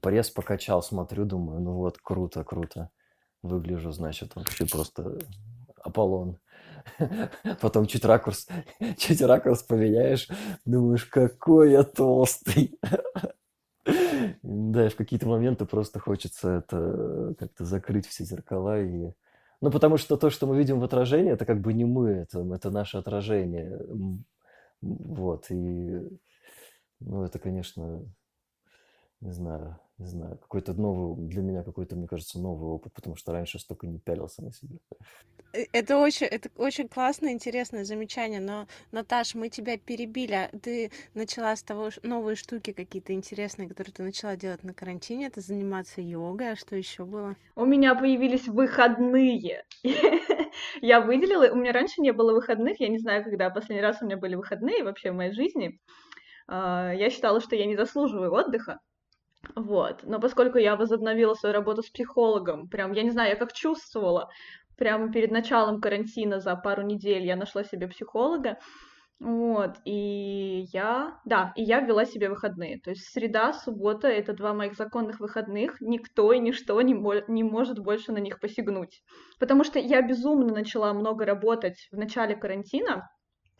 [0.01, 2.89] пресс покачал, смотрю, думаю, ну вот круто, круто,
[3.41, 5.19] выгляжу, значит, вообще просто
[5.83, 6.37] Аполлон.
[7.61, 8.47] Потом чуть ракурс,
[8.97, 10.27] чуть ракурс поменяешь,
[10.65, 12.79] думаешь, какой я толстый.
[14.41, 19.11] Да, и в какие-то моменты просто хочется это как-то закрыть все зеркала и
[19.59, 22.39] ну, потому что то, что мы видим в отражении, это как бы не мы, это,
[22.53, 23.79] это наше отражение.
[24.83, 26.01] Вот, и,
[26.99, 28.05] ну, это, конечно,
[29.21, 33.31] не знаю, не знаю, какой-то новый, для меня какой-то, мне кажется, новый опыт, потому что
[33.31, 34.77] раньше столько не пялился на себя.
[35.53, 40.33] Э, это очень, это очень классное, интересное замечание, но, Наташ, мы тебя перебили.
[40.33, 45.27] А ты начала с того, новые штуки какие-то интересные, которые ты начала делать на карантине,
[45.27, 47.35] это заниматься йогой, а что еще было?
[47.55, 49.63] У меня появились выходные.
[50.81, 54.05] Я выделила, у меня раньше не было выходных, я не знаю, когда последний раз у
[54.05, 55.79] меня были выходные вообще в моей жизни.
[56.47, 58.79] А, я считала, что я не заслуживаю отдыха,
[59.55, 60.03] вот.
[60.03, 64.29] Но поскольку я возобновила свою работу с психологом, прям, я не знаю, я как чувствовала,
[64.77, 68.57] прямо перед началом карантина за пару недель я нашла себе психолога,
[69.23, 72.81] вот, и я, да, и я ввела себе выходные.
[72.81, 77.41] То есть среда, суббота— это два моих законных выходных, никто и ничто не, мо- не
[77.41, 79.01] может больше на них посягнуть.
[79.39, 83.09] Потому что я безумно начала много работать в начале карантина,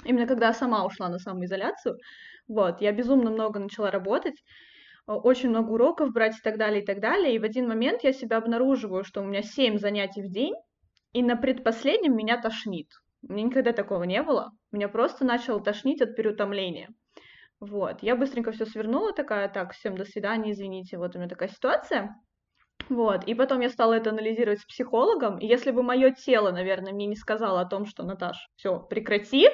[0.03, 1.97] именно когда сама ушла на самоизоляцию,
[2.49, 4.43] вот, я безумно много начала работать,
[5.07, 7.35] очень много уроков брать и так далее, и так далее.
[7.35, 10.55] И в один момент я себя обнаруживаю, что у меня 7 занятий в день,
[11.13, 12.87] и на предпоследнем меня тошнит.
[13.27, 14.51] Меня никогда такого не было.
[14.71, 16.89] Меня просто начало тошнить от переутомления.
[17.59, 18.03] Вот.
[18.03, 22.15] Я быстренько все свернула, такая, так, всем до свидания, извините, вот у меня такая ситуация.
[22.89, 23.23] Вот.
[23.25, 25.37] И потом я стала это анализировать с психологом.
[25.37, 29.47] И если бы мое тело, наверное, мне не сказало о том, что, Наташ, все, прекрати,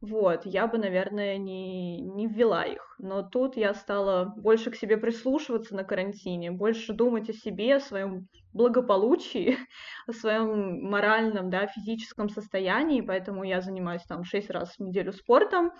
[0.00, 2.96] вот, я бы, наверное, не, не ввела их.
[2.98, 7.80] Но тут я стала больше к себе прислушиваться на карантине, больше думать о себе, о
[7.80, 9.58] своем благополучии,
[10.06, 15.72] о своем моральном, да, физическом состоянии, поэтому я занимаюсь там шесть раз в неделю спортом,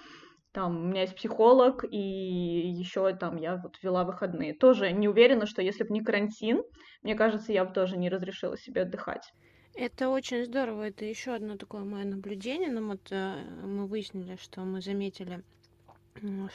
[0.52, 4.54] там у меня есть психолог, и еще там я вот вела выходные.
[4.54, 6.62] Тоже не уверена, что если бы не карантин,
[7.02, 9.30] мне кажется, я бы тоже не разрешила себе отдыхать.
[9.74, 10.88] Это очень здорово.
[10.88, 12.70] Это еще одно такое мое наблюдение.
[12.70, 15.42] Но вот э, мы выяснили, что мы заметили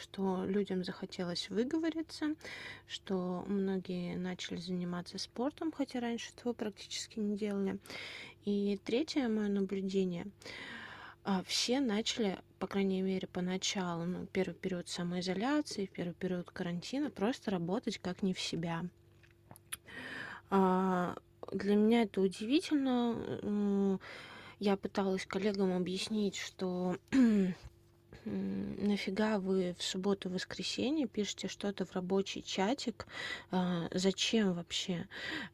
[0.02, 2.36] что людям захотелось выговориться,
[2.88, 7.80] что многие начали заниматься спортом, хотя раньше этого практически не делали.
[8.45, 10.28] И третье мое наблюдение.
[11.24, 17.52] А, все начали, по крайней мере, поначалу, ну, первый период самоизоляции, первый период карантина, просто
[17.52, 18.84] работать как не в себя.
[20.50, 21.15] А,
[21.52, 24.00] для меня это удивительно.
[24.60, 26.95] Я пыталась коллегам объяснить, что
[28.25, 33.07] нафига вы в субботу воскресенье пишете что-то в рабочий чатик?
[33.51, 35.07] А, зачем вообще?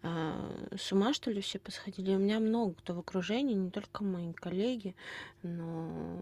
[0.03, 2.15] А, с ума что ли все посходили?
[2.15, 4.95] У меня много кто в окружении не только мои коллеги
[5.43, 6.19] но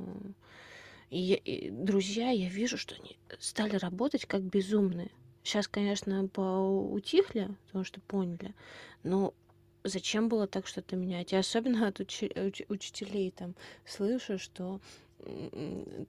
[1.10, 5.12] и, и друзья я вижу что они стали работать как безумные
[5.43, 8.53] сейчас конечно поутихли потому что поняли
[9.03, 9.34] но
[9.86, 11.31] зачем было так что-то менять?
[11.31, 13.55] И особенно от уч- уч- учителей там
[13.86, 14.81] слышу, что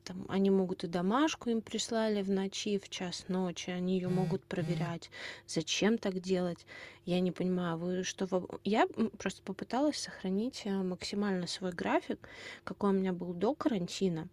[0.05, 4.45] там, они могут и домашку им прислали в ночи, в час ночи, они ее могут
[4.45, 5.11] проверять.
[5.47, 6.67] Зачем так делать?
[7.05, 8.27] Я не понимаю, вы что...
[8.65, 8.87] Я
[9.19, 12.29] просто попыталась сохранить э, максимально свой график,
[12.65, 14.29] какой у меня был до карантина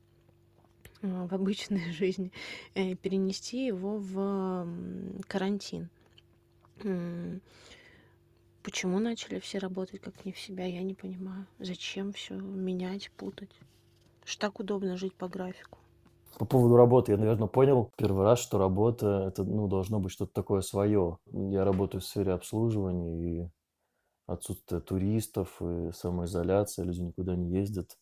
[1.02, 2.32] э, в обычной жизни,
[2.74, 4.68] э, перенести его в
[5.28, 5.90] карантин.
[8.64, 11.46] Почему начали все работать как не в себя, я не понимаю.
[11.60, 13.52] Зачем все менять, путать?
[14.26, 15.80] Что так удобно жить по графику.
[16.40, 20.34] По поводу работы я, наверное, понял первый раз, что работа это ну, должно быть что-то
[20.34, 21.18] такое свое.
[21.32, 23.50] Я работаю в сфере обслуживания, и
[24.26, 27.98] отсутствие туристов, и самоизоляция, люди никуда не ездят.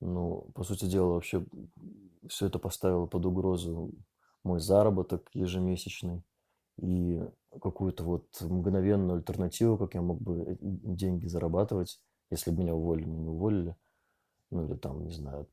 [0.00, 1.46] Ну, по сути дела, вообще
[2.28, 3.92] все это поставило под угрозу
[4.44, 6.24] мой заработок ежемесячный
[6.78, 7.22] и
[7.60, 13.28] какую-то вот мгновенную альтернативу, как я мог бы деньги зарабатывать, если бы меня уволили, не
[13.28, 13.76] уволили
[14.52, 15.48] ну или там, не знаю,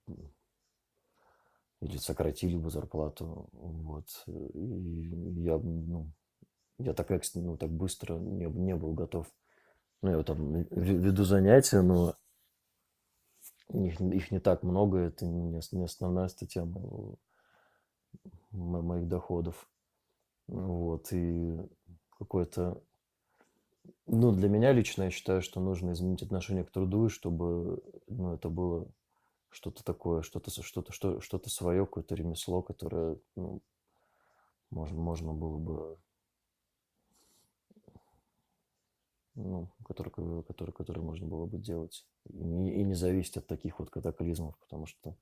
[1.81, 6.11] или сократили бы зарплату, вот, и я, ну,
[6.77, 9.27] я так, ну, так быстро не, не был готов.
[10.01, 12.15] Ну, я там веду занятия, но
[13.69, 16.65] их, их не так много, это не, основная статья
[18.51, 19.69] моих доходов.
[20.47, 21.57] Вот, и
[22.17, 22.81] какой-то
[24.05, 28.49] ну, для меня лично я считаю, что нужно изменить отношение к труду, чтобы ну, это
[28.49, 28.87] было
[29.49, 33.61] что-то такое, что-то что-то что, что-то свое, какое-то ремесло, которое ну,
[34.69, 35.97] можно, можно было бы
[39.35, 40.11] ну, который,
[40.43, 42.05] который, который можно было бы делать.
[42.29, 45.15] И и не зависеть от таких вот катаклизмов, потому что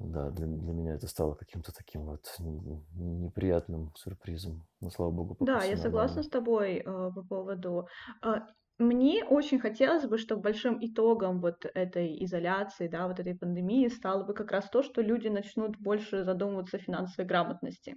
[0.00, 4.66] да, для, для меня это стало каким-то таким вот неприятным сюрпризом.
[4.80, 7.86] Но слава богу, Да, я согласна с тобой э, по поводу.
[8.24, 8.40] Э,
[8.78, 14.24] мне очень хотелось бы, чтобы большим итогом вот этой изоляции, да, вот этой пандемии стало
[14.24, 17.96] бы как раз то, что люди начнут больше задумываться о финансовой грамотности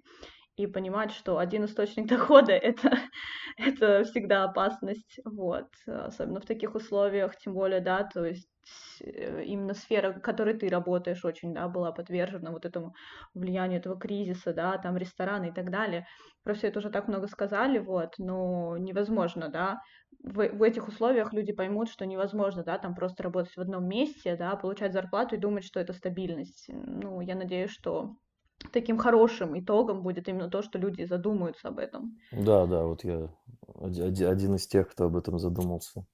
[0.58, 2.98] и понимать, что один источник дохода это,
[3.58, 8.53] это всегда опасность, вот, особенно в таких условиях, тем более, да, то есть э,
[9.02, 12.94] именно сфера, в которой ты работаешь, очень, да, была подвержена вот этому
[13.34, 16.06] влиянию этого кризиса, да, там рестораны и так далее.
[16.44, 19.82] Про все это уже так много сказали, вот, но невозможно, да,
[20.24, 24.36] в, в этих условиях люди поймут, что невозможно, да, там просто работать в одном месте,
[24.36, 26.66] да, получать зарплату и думать, что это стабильность.
[26.70, 28.16] Ну, я надеюсь, что
[28.72, 32.18] таким хорошим итогом будет именно то, что люди задумаются об этом.
[32.32, 33.30] Да, да, вот я
[33.76, 36.06] один из тех, кто об этом задумался.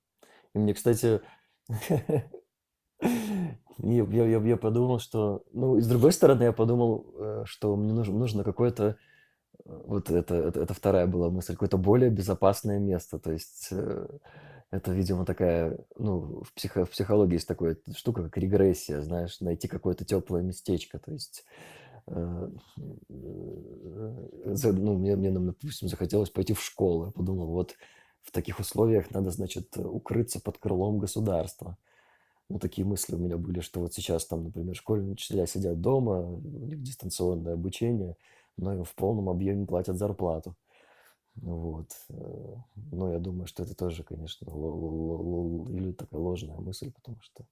[0.54, 1.22] И мне, кстати,
[3.02, 5.44] я, я, я подумал, что...
[5.54, 8.98] Ну, и с другой стороны, я подумал, э, что мне нужно, нужно какое-то...
[9.66, 13.20] Э, вот это, это, это вторая была мысль, какое-то более безопасное место.
[13.20, 14.08] То есть э,
[14.72, 15.78] это, видимо, такая...
[15.98, 21.00] Ну, в, психо, в психологии есть такая штука, как регрессия, знаешь, найти какое-то теплое местечко.
[21.00, 21.46] То есть
[22.08, 22.50] ну,
[24.98, 27.06] мне, мне, допустим, захотелось пойти в школу.
[27.06, 27.76] Я подумал, вот
[28.24, 31.78] в таких условиях надо, значит, укрыться под крылом государства.
[32.50, 36.20] Ну, такие мысли у меня были, что вот сейчас там, например, школьные учителя сидят дома,
[36.22, 38.16] у них дистанционное обучение,
[38.58, 40.56] но им в полном объеме платят зарплату.
[41.36, 41.92] Вот.
[42.10, 42.56] Э,
[42.92, 47.46] но я думаю, что это тоже, конечно, или такая ложная мысль, потому что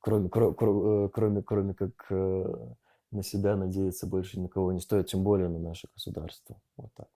[0.00, 5.48] кроме, кроме, кроме, кроме как на себя надеяться больше на кого не стоит, тем более
[5.48, 6.60] на наше государство.
[6.76, 7.08] Вот так.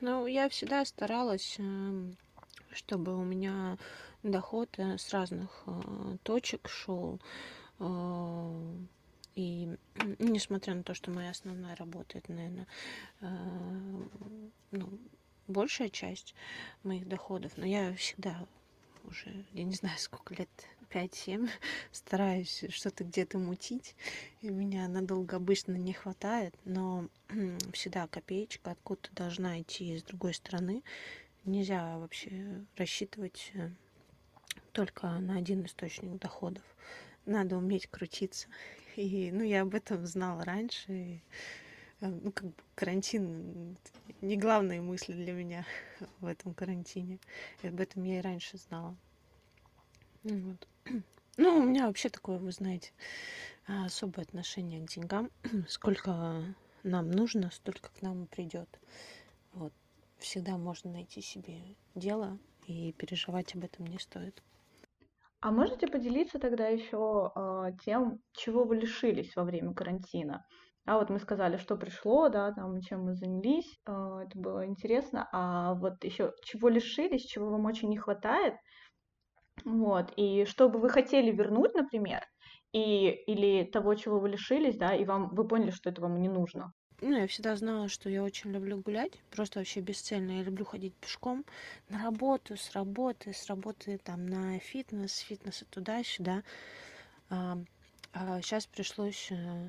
[0.00, 2.16] Ну, я всегда старалась, эм,
[2.76, 3.78] чтобы у меня
[4.22, 7.20] доход э, с разных э, точек шел.
[7.78, 8.74] Э,
[9.34, 9.76] и
[10.18, 12.66] несмотря на то, что моя основная работа, это, наверное,
[14.70, 14.98] ну,
[15.46, 16.34] большая часть
[16.82, 18.46] моих доходов, но я всегда
[19.04, 20.48] уже, я не знаю, сколько лет,
[20.90, 21.48] 5-7,
[21.92, 23.94] стараюсь что-то где-то мутить,
[24.40, 27.08] и меня надолго обычно не хватает, но
[27.72, 30.82] всегда копеечка откуда-то должна идти с другой стороны.
[31.46, 33.70] Нельзя вообще рассчитывать э,
[34.72, 36.64] только на один источник доходов.
[37.24, 38.48] Надо уметь крутиться.
[38.96, 40.92] И, ну, я об этом знала раньше.
[40.92, 41.22] И,
[42.00, 43.76] э, ну, как бы карантин
[44.22, 45.64] не главные мысли для меня
[46.18, 47.20] в этом карантине.
[47.62, 48.96] И об этом я и раньше знала.
[50.24, 50.68] Вот.
[51.38, 52.92] Ну, у меня вообще такое, вы знаете,
[53.66, 55.30] особое отношение к деньгам.
[55.68, 56.42] Сколько
[56.82, 58.68] нам нужно, столько к нам и придет.
[60.18, 64.42] Всегда можно найти себе дело, и переживать об этом не стоит.
[65.40, 70.44] А можете поделиться тогда еще э, тем, чего вы лишились во время карантина?
[70.86, 73.92] А вот мы сказали, что пришло, да, там, чем мы занялись, э,
[74.24, 75.28] это было интересно.
[75.32, 78.54] А вот еще чего лишились, чего вам очень не хватает,
[79.64, 82.22] вот, и что бы вы хотели вернуть, например,
[82.72, 86.28] и, или того, чего вы лишились, да, и вам, вы поняли, что это вам не
[86.28, 86.72] нужно.
[87.02, 90.38] Ну, я всегда знала, что я очень люблю гулять, просто вообще бесцельно.
[90.38, 91.44] Я люблю ходить пешком
[91.90, 96.42] на работу, с работы, с работы там на фитнес, с фитнеса туда-сюда.
[97.28, 97.58] А,
[98.14, 99.68] а сейчас пришлось э,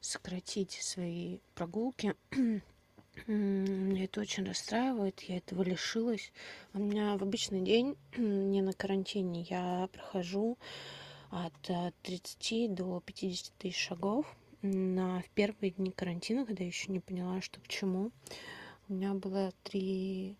[0.00, 2.14] сократить свои прогулки.
[3.26, 6.32] Меня это очень расстраивает, я этого лишилась.
[6.72, 10.56] У меня в обычный день, не на карантине, я прохожу
[11.30, 11.52] от
[12.02, 14.34] 30 э, до 50 тысяч шагов
[14.64, 18.10] на, в первые дни карантина, когда я еще не поняла, что к чему,
[18.88, 20.36] у меня было 3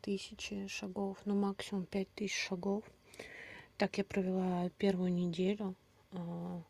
[0.00, 2.84] тысячи шагов, ну максимум 5 тысяч шагов.
[3.76, 5.74] Так я провела первую неделю.
[6.12, 6.62] А,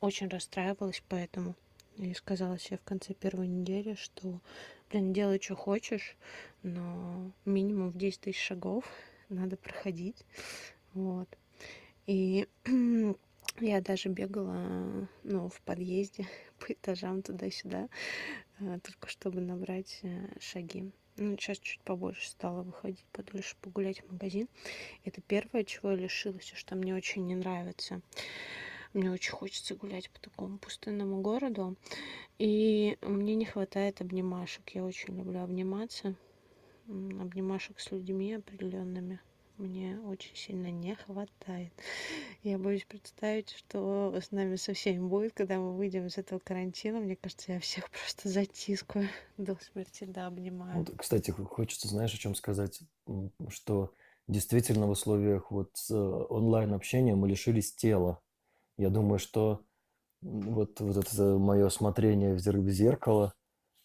[0.00, 1.56] очень расстраивалась поэтому.
[1.96, 4.40] И сказала себе в конце первой недели, что,
[4.90, 6.16] блин, делай, что хочешь,
[6.62, 8.84] но минимум в 10 тысяч шагов
[9.28, 10.24] надо проходить.
[10.94, 11.28] Вот.
[12.06, 12.46] И
[13.60, 16.26] Я даже бегала, ну, в подъезде
[16.60, 17.88] по этажам туда-сюда,
[18.60, 20.92] э, только чтобы набрать э, шаги.
[21.16, 24.48] Ну, сейчас чуть побольше стала выходить подольше погулять в магазин.
[25.04, 28.00] Это первое, чего я лишилась, что мне очень не нравится.
[28.92, 31.76] Мне очень хочется гулять по такому пустынному городу.
[32.38, 34.70] И мне не хватает обнимашек.
[34.70, 36.14] Я очень люблю обниматься.
[36.86, 39.18] Обнимашек с людьми определенными
[39.58, 41.72] мне очень сильно не хватает.
[42.42, 47.00] Я боюсь представить, что с нами со всеми будет, когда мы выйдем из этого карантина.
[47.00, 50.78] Мне кажется, я всех просто затискаю до смерти, да, обнимаю.
[50.78, 52.80] Вот, кстати, хочется, знаешь, о чем сказать,
[53.48, 53.92] что
[54.28, 58.20] действительно в условиях вот э, онлайн-общения мы лишились тела.
[58.76, 59.64] Я думаю, что
[60.20, 63.34] вот, вот это мое смотрение в зеркало,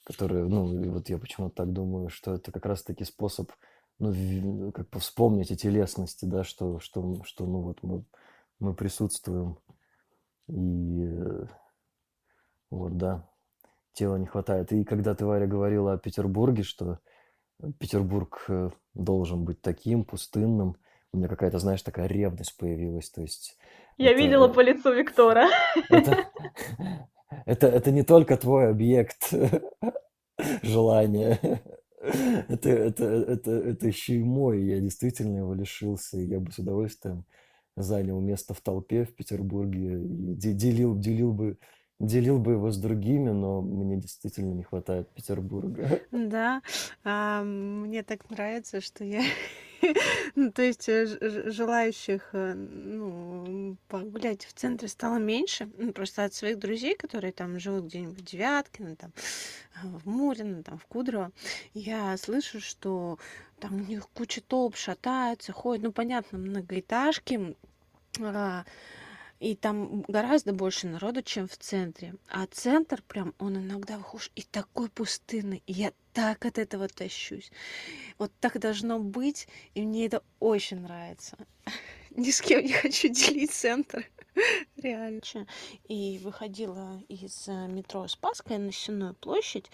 [0.04, 3.52] которое, ну, вот я почему-то так думаю, что это как раз-таки способ
[4.00, 8.04] ну, как бы вспомнить о телесности, да, что, что, что ну, вот мы,
[8.60, 9.58] мы присутствуем.
[10.48, 11.08] И
[12.70, 13.30] вот, да,
[13.94, 14.72] тела не хватает.
[14.72, 17.00] И когда ты, Варя, говорила о Петербурге, что
[17.80, 20.76] Петербург э, должен быть таким пустынным,
[21.14, 23.10] у меня какая-то, знаешь, такая ревность появилась.
[23.10, 23.58] То есть
[23.98, 25.48] Я это, видела по лицу Виктора.
[25.90, 26.30] Это,
[27.46, 29.34] это, это не только твой объект
[30.62, 31.40] желания,
[32.04, 34.64] это, это, это, это еще и мой.
[34.64, 36.18] Я действительно его лишился.
[36.18, 37.26] Я бы с удовольствием
[37.76, 41.58] занял место в толпе в Петербурге и делил, делил бы
[42.00, 46.02] делил бы его с другими, но мне действительно не хватает Петербурга.
[46.12, 46.62] Да,
[47.04, 49.24] а, мне так нравится, что я
[50.36, 51.06] ну, то есть э,
[51.52, 55.70] желающих э, ну, погулять в центре стало меньше.
[55.78, 59.12] Ну, просто от своих друзей, которые там живут где-нибудь в Девяткино, там,
[59.76, 61.32] э, в Мурино, там, в Кудрово,
[61.74, 63.20] я слышу, что
[63.60, 67.56] там у них куча толп шатаются, ходят, ну, понятно, многоэтажки,
[68.20, 68.66] а,
[69.44, 72.16] и там гораздо больше народу, чем в центре.
[72.30, 75.62] А центр прям, он иногда выходит и такой пустынный.
[75.68, 77.52] И я так от этого тащусь.
[78.18, 81.38] Вот так должно быть, и мне это очень нравится.
[82.16, 84.10] Ни с кем не хочу делить центр.
[84.78, 85.22] Реально.
[85.88, 89.70] И выходила из э, метро Спасская на Сенную площадь.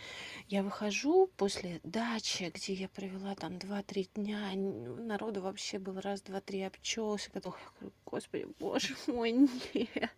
[0.48, 4.52] Я выхожу после дачи, где я провела там 2-3 дня.
[4.56, 7.30] Народу вообще был раз, два, три обчелся.
[7.44, 10.12] Ой, господи, боже мой, нет.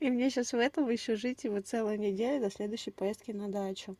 [0.00, 3.96] И мне сейчас в этом еще жить его целую неделю до следующей поездки на дачу.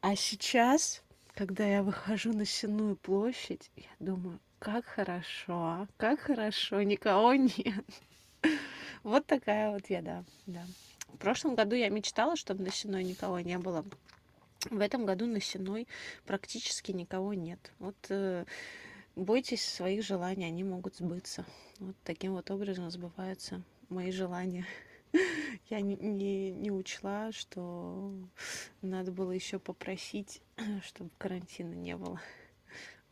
[0.00, 1.02] А сейчас,
[1.34, 7.84] когда я выхожу на Сенную площадь, я думаю, как хорошо, как хорошо, никого нет.
[9.02, 10.64] Вот такая вот я, да, да.
[11.08, 13.84] В прошлом году я мечтала, чтобы на Сеной никого не было.
[14.70, 15.86] В этом году на Сеной
[16.26, 17.72] практически никого нет.
[17.78, 18.44] Вот э,
[19.16, 21.44] бойтесь своих желаний, они могут сбыться.
[21.78, 24.66] Вот таким вот образом сбываются мои желания.
[25.70, 28.12] Я не, не, не учла, что
[28.82, 30.42] надо было еще попросить,
[30.82, 32.20] чтобы карантина не было.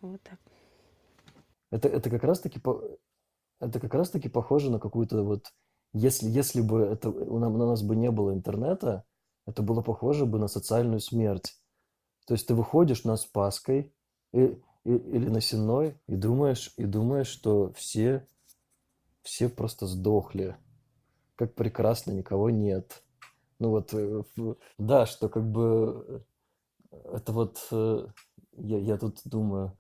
[0.01, 0.39] Вот так.
[1.71, 2.61] Это, это как раз-таки
[3.61, 5.53] это как раз-таки похоже на какую-то вот...
[5.93, 9.05] Если, если бы это, у нас, у нас бы не было интернета,
[9.47, 11.59] это было похоже бы на социальную смерть.
[12.27, 13.95] То есть ты выходишь на Спаской
[14.33, 18.27] и, и, или на Сенной и думаешь, и думаешь, что все,
[19.23, 20.57] все просто сдохли.
[21.37, 23.03] Как прекрасно, никого нет.
[23.59, 24.23] Ну вот, э,
[24.77, 26.25] да, что как бы
[26.91, 28.07] это вот, э,
[28.53, 29.79] я, я тут думаю,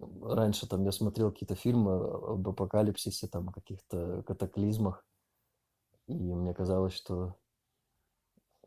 [0.00, 5.04] раньше там я смотрел какие-то фильмы об апокалипсисе, там, каких-то катаклизмах,
[6.06, 7.36] и мне казалось, что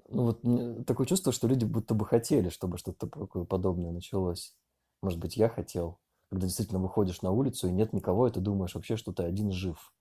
[0.09, 4.55] ну вот такое чувство, что люди будто бы хотели, чтобы что-то такое подобное началось.
[5.01, 5.99] Может быть, я хотел.
[6.29, 9.51] Когда действительно выходишь на улицу и нет никого, и ты думаешь вообще, что ты один
[9.51, 9.93] жив,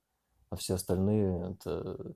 [0.48, 2.14] а все остальные это,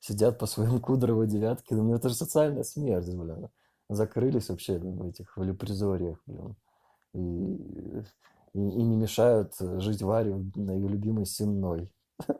[0.00, 1.74] сидят по своим кудровой девятке.
[1.74, 3.48] Ну, это же социальная смерть, блин.
[3.88, 6.56] Закрылись вообще в этих в лепризориях, блин.
[7.14, 8.02] И
[8.56, 11.92] и, и не мешают э, жить Варе на ее любимой Сенной.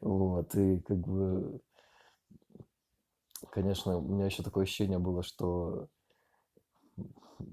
[0.00, 1.60] Вот, и как бы,
[3.50, 5.88] конечно, у меня еще такое ощущение было, что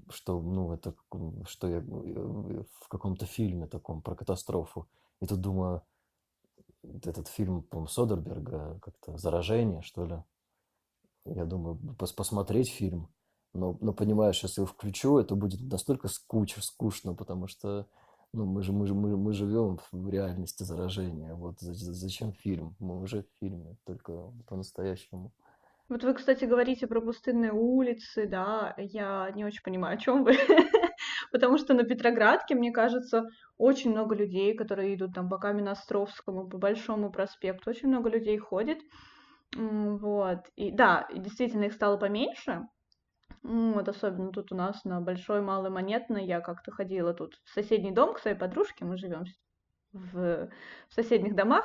[0.08, 0.94] что, ну, это,
[1.46, 4.88] что я в каком-то фильме таком про катастрофу.
[5.20, 5.82] И тут думаю,
[6.82, 10.22] этот фильм, по-моему, Содерберга, как-то «Заражение», что ли.
[11.26, 13.10] Я думаю, пос посмотреть фильм,
[13.54, 17.86] но, но понимаешь, если я включу, это будет настолько скуч, скучно, потому что
[18.32, 21.34] ну, мы же мы, же, мы, мы живем в реальности заражения.
[21.34, 22.76] Вот зачем фильм?
[22.78, 25.32] Мы уже в фильме, только по-настоящему.
[25.88, 30.36] Вот вы, кстати, говорите про пустынные улицы, да, я не очень понимаю, о чем вы.
[31.32, 36.58] Потому что на Петроградке, мне кажется, очень много людей, которые идут там по Каменноостровскому, по
[36.58, 38.78] Большому проспекту, очень много людей ходит.
[39.56, 40.40] Вот.
[40.56, 42.68] И да, действительно их стало поменьше,
[43.48, 47.92] вот особенно тут у нас на Большой Малой Монетной я как-то ходила тут в соседний
[47.92, 49.24] дом к своей подружке, мы живем
[49.92, 50.50] в,
[50.88, 51.64] в соседних домах,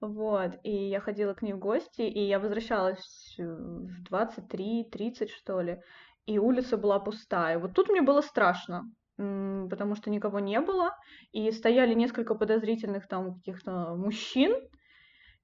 [0.00, 5.80] вот, и я ходила к ней в гости, и я возвращалась в 23-30, что ли,
[6.26, 7.60] и улица была пустая.
[7.60, 10.96] Вот тут мне было страшно, потому что никого не было,
[11.30, 14.56] и стояли несколько подозрительных там каких-то мужчин,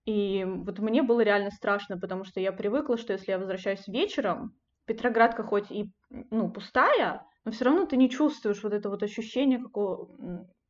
[0.06, 4.56] и вот мне было реально страшно, потому что я привыкла, что если я возвращаюсь вечером,
[4.86, 5.90] Петроградка хоть и
[6.30, 10.10] ну, пустая, но все равно ты не чувствуешь вот это вот ощущение, какого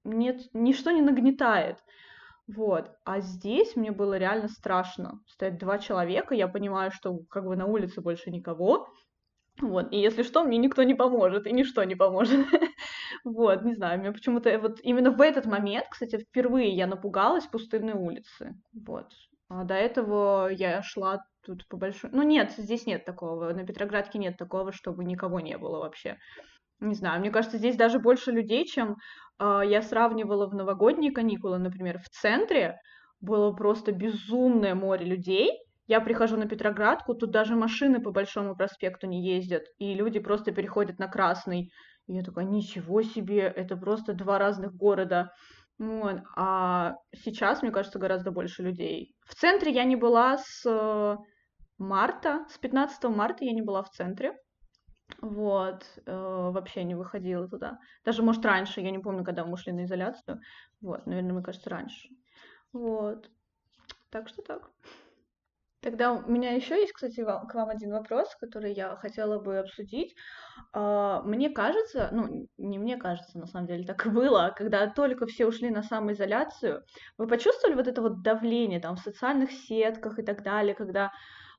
[0.05, 1.79] нет, ничто не нагнетает.
[2.47, 2.91] Вот.
[3.05, 5.21] А здесь мне было реально страшно.
[5.27, 8.89] Стоят два человека, я понимаю, что как бы на улице больше никого.
[9.61, 9.93] Вот.
[9.93, 12.47] И если что, мне никто не поможет, и ничто не поможет.
[13.25, 17.95] Вот, не знаю, мне почему-то вот именно в этот момент, кстати, впервые я напугалась пустынной
[17.95, 18.55] улицы.
[18.73, 19.11] Вот.
[19.49, 22.11] А до этого я шла тут по большой...
[22.13, 23.53] Ну нет, здесь нет такого.
[23.53, 26.19] На Петроградке нет такого, чтобы никого не было вообще.
[26.81, 28.97] Не знаю, мне кажется, здесь даже больше людей, чем
[29.39, 32.79] э, я сравнивала в новогодние каникулы, например, в центре
[33.21, 35.51] было просто безумное море людей.
[35.87, 40.53] Я прихожу на Петроградку, тут даже машины по Большому проспекту не ездят, и люди просто
[40.53, 41.71] переходят на Красный.
[42.09, 45.31] И я такая, ничего себе, это просто два разных города.
[45.79, 46.21] Вот.
[46.37, 49.15] А сейчас, мне кажется, гораздо больше людей.
[49.27, 51.17] В центре я не была с э,
[51.79, 54.39] марта, с 15 марта я не была в центре.
[55.21, 57.79] Вот, э, вообще не выходила туда.
[58.05, 60.41] Даже, может, раньше, я не помню, когда мы ушли на изоляцию.
[60.81, 62.09] Вот, наверное, мне кажется, раньше.
[62.73, 63.31] Вот.
[64.11, 64.71] Так что так.
[65.87, 70.17] Тогда у меня еще есть, кстати, к вам один вопрос, который я хотела бы обсудить.
[70.73, 75.27] А, мне кажется, ну, не мне кажется, на самом деле так и было, когда только
[75.27, 76.83] все ушли на самоизоляцию,
[77.19, 81.13] вы почувствовали вот это вот давление там в социальных сетках и так далее, когда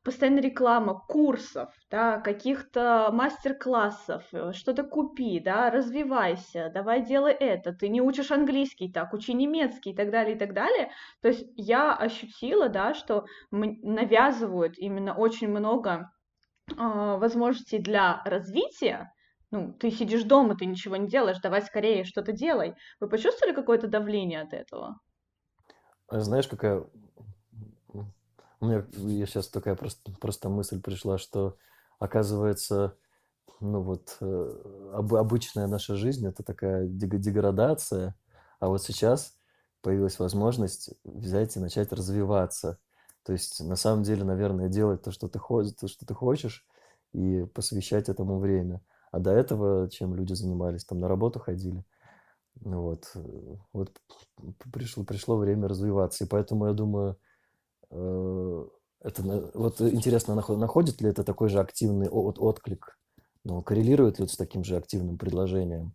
[0.03, 7.89] постоянно реклама курсов, да, каких-то мастер-классов, э, что-то купи, да, развивайся, давай делай это, ты
[7.89, 10.91] не учишь английский, так, учи немецкий и так далее, и так далее.
[11.21, 16.11] То есть я ощутила, да, что навязывают именно очень много
[16.69, 19.11] э, возможностей для развития,
[19.51, 22.75] ну, ты сидишь дома, ты ничего не делаешь, давай скорее что-то делай.
[22.99, 24.99] Вы почувствовали какое-то давление от этого?
[26.09, 26.85] Знаешь, какая...
[28.59, 31.57] У меня я сейчас такая просто, просто мысль пришла, что,
[31.99, 32.97] оказывается,
[33.59, 38.15] ну вот, э, об, обычная наша жизнь– это такая деградация,
[38.59, 39.37] а вот сейчас
[39.81, 42.79] появилась возможность взять и начать развиваться.
[43.23, 46.65] То есть, на самом деле, наверное, делать то, что ты, хочешь, то, что ты хочешь,
[47.13, 48.81] и посвящать этому время.
[49.11, 50.85] А до этого чем люди занимались?
[50.85, 51.83] Там на работу ходили.
[52.55, 53.11] Вот,
[53.73, 53.91] вот
[54.71, 56.23] пришло, пришло время развиваться.
[56.23, 57.26] И поэтому я думаю, э,
[57.89, 62.99] это, вот интересно, находит ли это такой же активный от, отклик?
[63.43, 65.93] Ну, коррелирует ли это с таким же активным предложением?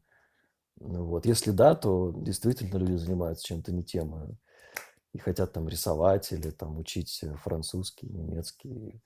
[0.80, 1.26] Ну, вот.
[1.26, 4.14] Если да, то действительно люди занимаются чем-то не тем.
[4.14, 4.28] А
[5.12, 9.02] и хотят там рисовать или там учить французский, немецкий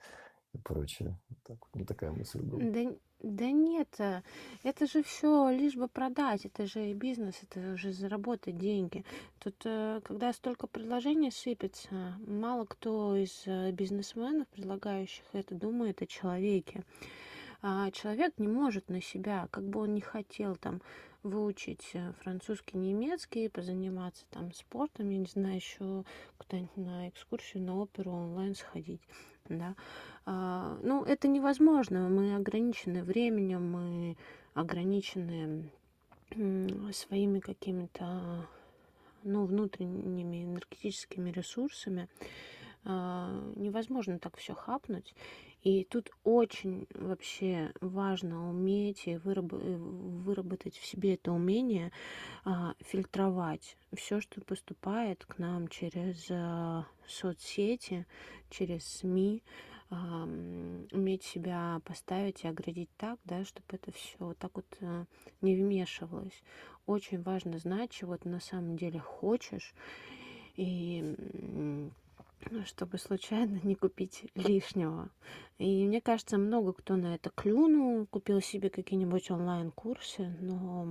[0.55, 1.19] и прочее.
[1.43, 2.63] Так, вот, такая мысль была.
[2.71, 2.95] Да,
[3.27, 4.23] да нет, э,
[4.63, 9.05] это же все лишь бы продать, это же бизнес, это уже заработать деньги.
[9.41, 16.07] Тут, э, когда столько предложений сыпется, мало кто из э, бизнесменов, предлагающих это, думает о
[16.07, 16.85] человеке.
[17.63, 20.81] А человек не может на себя, как бы он ни хотел там
[21.25, 26.05] выучить французский, немецкий, позаниматься там спортом, я не знаю, еще
[26.39, 29.01] куда-нибудь на экскурсию, на оперу онлайн сходить
[29.49, 29.75] да.
[30.25, 32.09] А, ну, это невозможно.
[32.09, 34.17] Мы ограничены временем, мы
[34.55, 35.71] ограничены
[36.93, 38.47] своими какими-то
[39.23, 42.09] ну, внутренними энергетическими ресурсами.
[42.85, 45.15] А, невозможно так все хапнуть.
[45.67, 51.91] И тут очень вообще важно уметь и выработать в себе это умение
[52.45, 58.07] а, фильтровать все, что поступает к нам через а, соцсети,
[58.49, 59.43] через СМИ,
[59.91, 60.23] а,
[60.93, 65.07] уметь себя поставить и оградить так, да, чтобы это все вот так вот а,
[65.41, 66.45] не вмешивалось.
[66.87, 69.75] Очень важно знать, чего ты на самом деле хочешь.
[70.55, 71.91] И
[72.65, 75.11] чтобы случайно не купить лишнего.
[75.59, 80.87] И мне кажется, много кто на это клюнул, купил себе какие-нибудь онлайн-курсы, но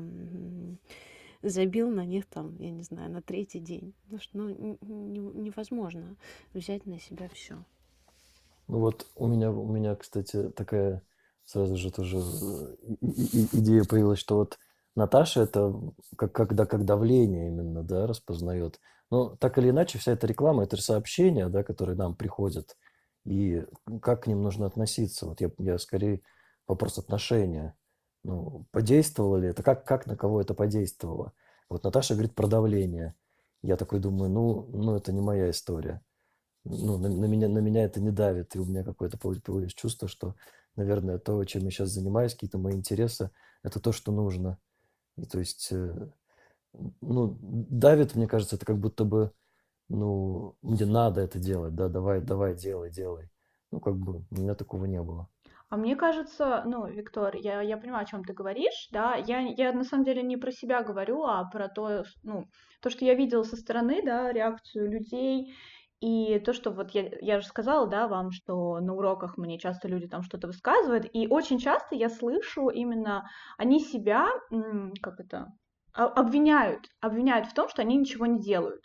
[1.41, 3.93] забил на них там, я не знаю, на третий день.
[4.03, 6.15] Потому что ну, невозможно
[6.53, 7.55] взять на себя все.
[8.67, 11.03] Ну вот у меня, у меня, кстати, такая
[11.45, 12.17] сразу же тоже
[13.01, 14.57] идея появилась, что вот
[14.95, 15.73] Наташа это
[16.17, 18.79] как, когда как давление именно, да, распознает.
[19.15, 22.75] Но так или иначе, вся эта реклама, это же сообщения, да, которые нам приходят.
[23.23, 23.65] И
[24.01, 25.25] как к ним нужно относиться?
[25.25, 26.19] Вот я, я скорее
[26.67, 27.77] вопрос отношения.
[28.25, 29.63] Ну, подействовало ли это?
[29.63, 31.31] Как, как на кого это подействовало?
[31.69, 33.15] Вот Наташа говорит про давление.
[33.61, 36.01] Я такой думаю, ну, ну это не моя история.
[36.65, 38.53] Ну, на, на, меня, на меня это не давит.
[38.57, 40.35] И у меня какое-то появилось чувство, что,
[40.75, 43.31] наверное, то, чем я сейчас занимаюсь, какие-то мои интересы,
[43.63, 44.57] это то, что нужно.
[45.15, 46.09] И то есть э,
[47.01, 49.31] ну, давит, мне кажется, это как будто бы,
[49.89, 53.29] ну, мне надо это делать, да, давай, давай, делай, делай.
[53.71, 55.29] Ну, как бы у меня такого не было.
[55.69, 59.73] А мне кажется, ну, Виктор, я, я понимаю, о чем ты говоришь, да, я, я
[59.73, 62.45] на самом деле не про себя говорю, а про то, ну,
[62.81, 65.55] то, что я видела со стороны, да, реакцию людей,
[66.01, 69.87] и то, что вот я, я же сказала, да, вам, что на уроках мне часто
[69.87, 74.27] люди там что-то высказывают, и очень часто я слышу именно, они себя,
[75.01, 75.47] как это,
[75.95, 78.81] обвиняют, обвиняют в том, что они ничего не делают.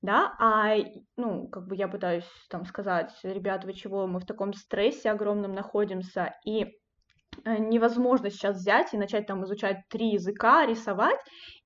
[0.00, 0.76] Да, а,
[1.16, 5.52] ну, как бы я пытаюсь там сказать, ребята, вы чего, мы в таком стрессе огромном
[5.52, 6.78] находимся, и
[7.44, 11.18] Э, невозможно сейчас взять и начать там изучать три языка, рисовать,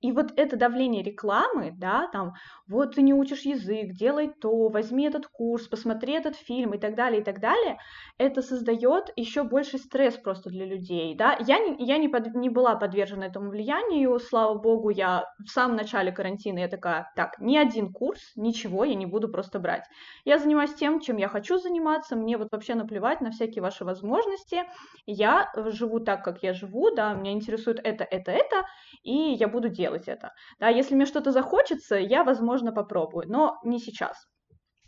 [0.03, 2.33] и вот это давление рекламы, да, там,
[2.67, 6.95] вот ты не учишь язык, делай то, возьми этот курс, посмотри этот фильм и так
[6.95, 7.77] далее, и так далее,
[8.17, 12.49] это создает еще больше стресс просто для людей, да, я не, я не, под, не
[12.49, 17.55] была подвержена этому влиянию, слава богу, я в самом начале карантина, я такая, так, ни
[17.55, 19.85] один курс, ничего я не буду просто брать,
[20.25, 24.63] я занимаюсь тем, чем я хочу заниматься, мне вот вообще наплевать на всякие ваши возможности,
[25.05, 28.65] я живу так, как я живу, да, меня интересует это, это, это,
[29.03, 30.33] и я буду делать это.
[30.59, 34.27] Да, если мне что-то захочется, я, возможно, попробую, но не сейчас.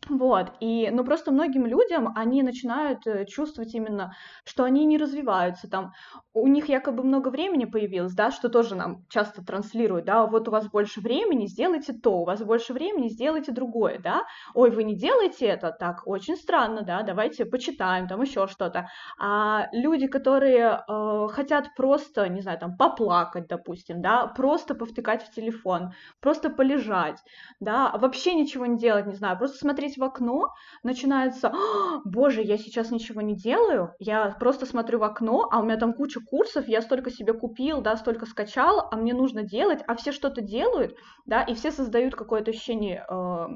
[0.09, 5.67] Вот, и, ну, просто многим людям они начинают э, чувствовать именно, что они не развиваются,
[5.67, 5.93] там,
[6.33, 10.51] у них якобы много времени появилось, да, что тоже нам часто транслируют, да, вот у
[10.51, 14.95] вас больше времени, сделайте то, у вас больше времени, сделайте другое, да, ой, вы не
[14.95, 18.89] делаете это, так, очень странно, да, давайте почитаем, там, еще что-то,
[19.19, 25.31] а люди, которые э, хотят просто, не знаю, там, поплакать, допустим, да, просто повтыкать в
[25.33, 27.23] телефон, просто полежать,
[27.59, 32.57] да, вообще ничего не делать, не знаю, просто смотреть в окно, начинается, «А, боже, я
[32.57, 36.67] сейчас ничего не делаю, я просто смотрю в окно, а у меня там куча курсов,
[36.67, 40.95] я столько себе купил, да, столько скачал, а мне нужно делать, а все что-то делают,
[41.25, 43.47] да, и все создают какое-то ощущение э,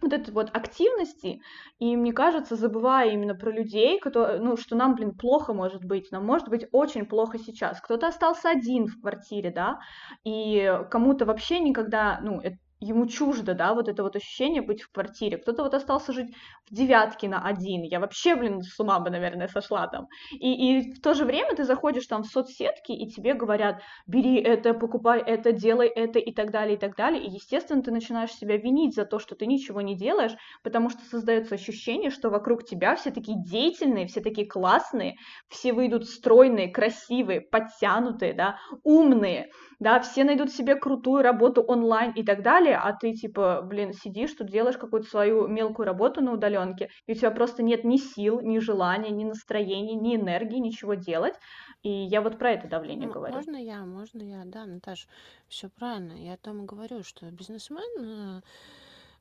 [0.00, 1.40] вот этой вот активности,
[1.78, 6.10] и мне кажется, забывая именно про людей, которые, ну, что нам, блин, плохо может быть,
[6.10, 7.80] нам может быть очень плохо сейчас.
[7.80, 9.78] Кто-то остался один в квартире, да,
[10.24, 14.92] и кому-то вообще никогда, ну, это ему чуждо, да, вот это вот ощущение быть в
[14.92, 15.38] квартире.
[15.38, 16.34] Кто-то вот остался жить
[16.70, 17.82] в девятке на один.
[17.82, 20.06] Я вообще, блин, с ума бы, наверное, сошла там.
[20.32, 24.40] И, и в то же время ты заходишь там в соцсетки, и тебе говорят, бери
[24.40, 27.24] это, покупай это, делай это и так далее, и так далее.
[27.24, 31.00] И, естественно, ты начинаешь себя винить за то, что ты ничего не делаешь, потому что
[31.04, 35.16] создается ощущение, что вокруг тебя все такие деятельные, все такие классные,
[35.48, 42.22] все выйдут стройные, красивые, подтянутые, да, умные, да, все найдут себе крутую работу онлайн и
[42.22, 46.90] так далее, а ты, типа, блин, сидишь тут, делаешь какую-то свою мелкую работу на удаленке,
[47.06, 51.34] и у тебя просто нет ни сил, ни желания, ни настроения, ни энергии ничего делать.
[51.82, 53.34] И я вот про это давление говорю.
[53.34, 55.06] Можно я, можно я, да, Наташа,
[55.48, 56.12] все правильно.
[56.12, 58.42] Я о том и говорю, что бизнесмен э,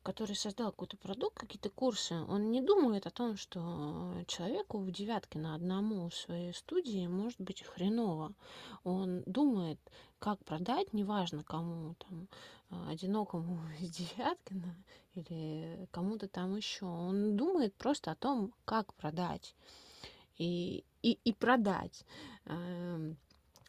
[0.04, 5.40] который создал какой-то продукт, какие-то курсы, он не думает о том, что человеку в девятке
[5.40, 8.34] на одному в своей студии может быть хреново.
[8.84, 9.80] Он думает,
[10.20, 12.28] как продать, неважно кому, там,
[12.88, 14.62] одинокому из девятки
[15.16, 16.86] или кому-то там еще.
[16.86, 19.56] Он думает просто о том, как продать
[20.38, 22.06] и, и, и продать.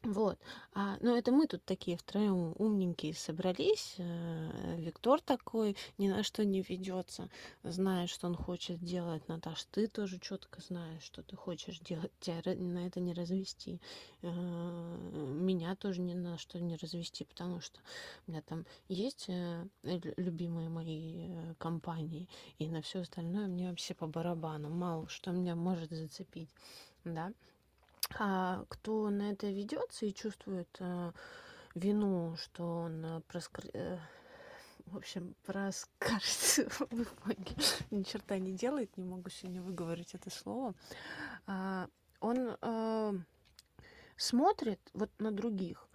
[0.05, 0.39] Вот.
[0.75, 3.95] А, но это мы тут такие втроем умненькие собрались.
[3.97, 7.31] Э, Виктор такой ни на что не ведется,
[7.63, 9.27] знает, что он хочет делать.
[9.29, 12.13] Наташ, ты тоже четко знаешь, что ты хочешь делать.
[12.21, 13.81] Тебя на это не развести.
[14.21, 17.81] Э, меня тоже ни на что не развести, потому что
[18.27, 22.29] у меня там есть э, любимые мои компании,
[22.59, 24.69] и на все остальное мне вообще по барабану.
[24.69, 26.51] Мало что меня может зацепить.
[27.05, 27.33] Да,
[28.69, 31.13] кто на это ведется и чувствует э,
[31.75, 33.65] вину, что он э, проскр...
[33.73, 33.99] э,
[34.87, 35.35] в общем,
[37.23, 37.57] поняли,
[37.91, 40.75] ни черта не делает, не могу сегодня выговорить это слово.
[41.47, 41.89] А,
[42.21, 42.57] он
[44.17, 45.89] смотрит вот на других,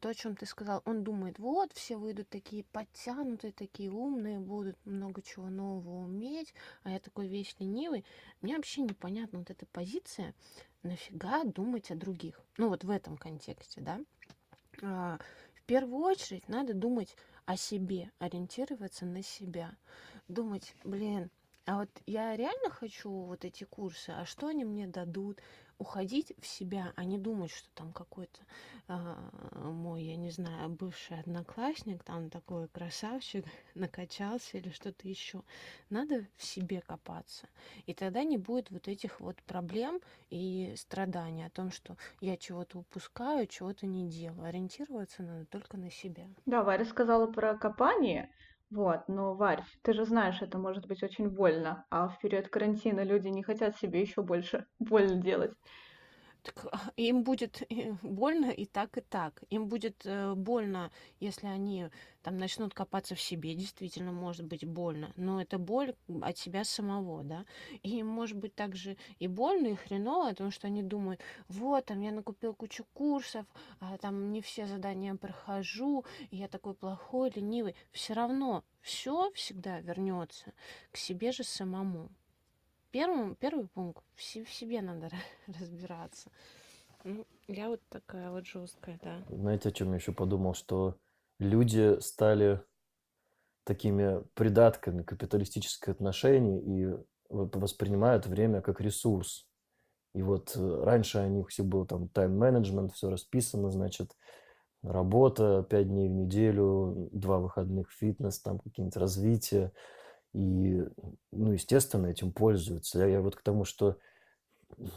[0.00, 4.76] то, о чем ты сказал, он думает, вот, все выйдут такие подтянутые, такие умные, будут
[4.84, 8.04] много чего нового уметь, а я такой весь ленивый.
[8.40, 10.34] Мне вообще непонятна вот эта позиция,
[10.82, 12.40] нафига думать о других.
[12.56, 14.00] Ну вот в этом контексте, да.
[14.82, 15.18] А,
[15.54, 19.76] в первую очередь надо думать о себе, ориентироваться на себя.
[20.28, 21.30] Думать, блин,
[21.66, 25.40] а вот я реально хочу вот эти курсы, а что они мне дадут?
[25.78, 28.40] Уходить в себя, а не думать, что там какой-то
[28.88, 29.14] э,
[29.54, 33.44] мой, я не знаю, бывший одноклассник, там такой красавчик,
[33.74, 35.42] накачался или что-то еще.
[35.90, 37.48] Надо в себе копаться.
[37.86, 40.00] И тогда не будет вот этих вот проблем
[40.30, 44.44] и страданий о том, что я чего-то упускаю, чего-то не делаю.
[44.44, 46.24] Ориентироваться надо только на себя.
[46.46, 48.30] Да, Варя сказала про копание.
[48.70, 53.02] Вот, но, Варь, ты же знаешь, это может быть очень больно, а в период карантина
[53.04, 55.54] люди не хотят себе еще больше больно делать.
[56.44, 59.42] Так а, им будет э, больно и так, и так.
[59.48, 61.88] Им будет э, больно, если они
[62.22, 67.24] там начнут копаться в себе, действительно может быть больно, но это боль от себя самого,
[67.24, 67.46] да.
[67.82, 72.02] И им может быть также и больно, и хреново, потому что они думают, вот, там
[72.02, 73.46] я накупил кучу курсов,
[73.80, 77.74] а там не все задания прохожу, я такой плохой, ленивый.
[77.90, 80.52] Все равно все всегда вернется
[80.92, 82.10] к себе же самому
[82.94, 85.10] первым, первый пункт в, в себе надо
[85.60, 86.30] разбираться.
[87.02, 89.16] Ну, я вот такая вот жесткая, да.
[89.28, 90.96] Знаете, о чем я еще подумал, что
[91.40, 92.62] люди стали
[93.64, 96.96] такими придатками капиталистических отношений и
[97.28, 99.48] воспринимают время как ресурс.
[100.14, 104.16] И вот э, раньше у них все было там тайм-менеджмент, все расписано, значит,
[104.82, 109.72] работа пять дней в неделю, два выходных фитнес, там какие-нибудь развития.
[110.34, 110.84] И,
[111.32, 112.98] ну, естественно, этим пользуются.
[112.98, 113.96] Я, я вот к тому, что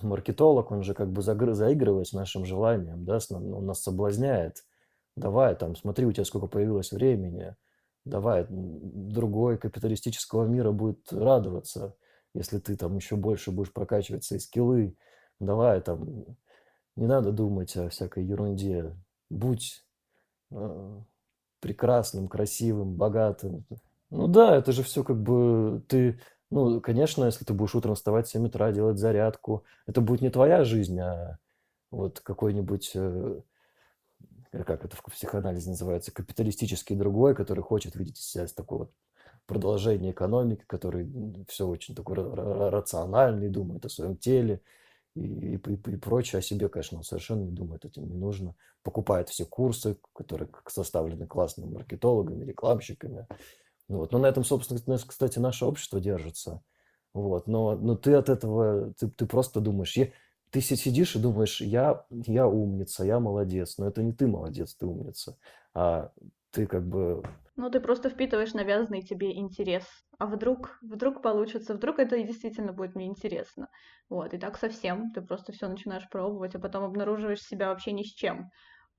[0.01, 4.65] маркетолог, он же как бы заигрывает с нашим желанием, да, он нас соблазняет.
[5.15, 7.55] Давай, там, смотри, у тебя сколько появилось времени,
[8.05, 11.95] давай, другой капиталистического мира будет радоваться,
[12.33, 14.95] если ты там еще больше будешь прокачивать свои скиллы.
[15.39, 16.25] Давай, там,
[16.95, 18.95] не надо думать о всякой ерунде.
[19.29, 19.85] Будь
[20.51, 21.01] э,
[21.59, 23.65] прекрасным, красивым, богатым.
[24.09, 26.19] Ну да, это же все как бы ты...
[26.49, 30.29] Ну, конечно, если ты будешь утром вставать в 7 утра, делать зарядку, это будет не
[30.29, 31.39] твоя жизнь, а
[31.91, 33.41] вот какой-нибудь э,
[34.51, 38.91] как это в психоанализе называется, капиталистический другой, который хочет видеть себя с такой вот
[39.45, 41.09] продолжение экономики, который
[41.47, 44.61] все очень такой рациональный, думает о своем теле
[45.15, 46.39] и, и, и прочее.
[46.39, 48.55] О себе, конечно, он совершенно не думает, этим не нужно.
[48.83, 53.27] Покупает все курсы, которые составлены классными маркетологами, рекламщиками.
[53.87, 54.11] Вот.
[54.11, 56.61] Но на этом, собственно, кстати, наше общество держится.
[57.13, 57.47] Вот.
[57.47, 59.95] Но, но ты от этого, ты, ты просто думаешь,
[60.51, 64.85] ты сидишь и думаешь, я, я умница, я молодец, но это не ты молодец, ты
[64.85, 65.37] умница,
[65.73, 66.11] а
[66.51, 67.23] ты как бы...
[67.55, 69.83] Ну, ты просто впитываешь навязанный тебе интерес.
[70.19, 73.67] А вдруг, вдруг получится, вдруг это действительно будет мне интересно.
[74.09, 75.11] Вот, и так совсем.
[75.11, 78.51] Ты просто все начинаешь пробовать, а потом обнаруживаешь себя вообще ни с чем.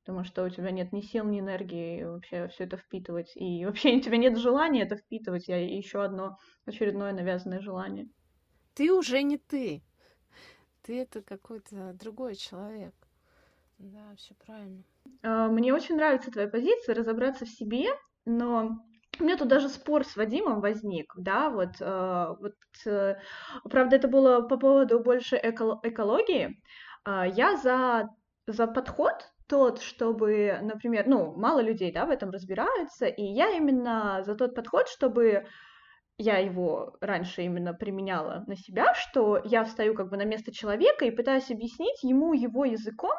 [0.08, 3.30] Потому что у тебя нет ни сил, ни энергии вообще все это впитывать.
[3.34, 5.48] И вообще у тебя нет желания это впитывать.
[5.48, 8.08] Я еще одно очередное навязанное желание.
[8.74, 9.82] Ты уже не ты
[10.88, 12.94] ты это какой-то другой человек.
[13.76, 14.82] Да, все правильно.
[15.22, 17.88] А, мне очень нравится твоя позиция, разобраться в себе,
[18.24, 18.78] но
[19.20, 22.54] у меня тут даже спор с Вадимом возник, да, вот, э, вот
[22.86, 23.16] э,
[23.64, 26.58] правда, это было по поводу больше эко экологии.
[27.04, 28.08] Э, я за,
[28.46, 34.22] за подход тот, чтобы, например, ну, мало людей, да, в этом разбираются, и я именно
[34.24, 35.46] за тот подход, чтобы
[36.18, 41.04] я его раньше именно применяла на себя, что я встаю как бы на место человека
[41.04, 43.14] и пытаюсь объяснить ему его языком,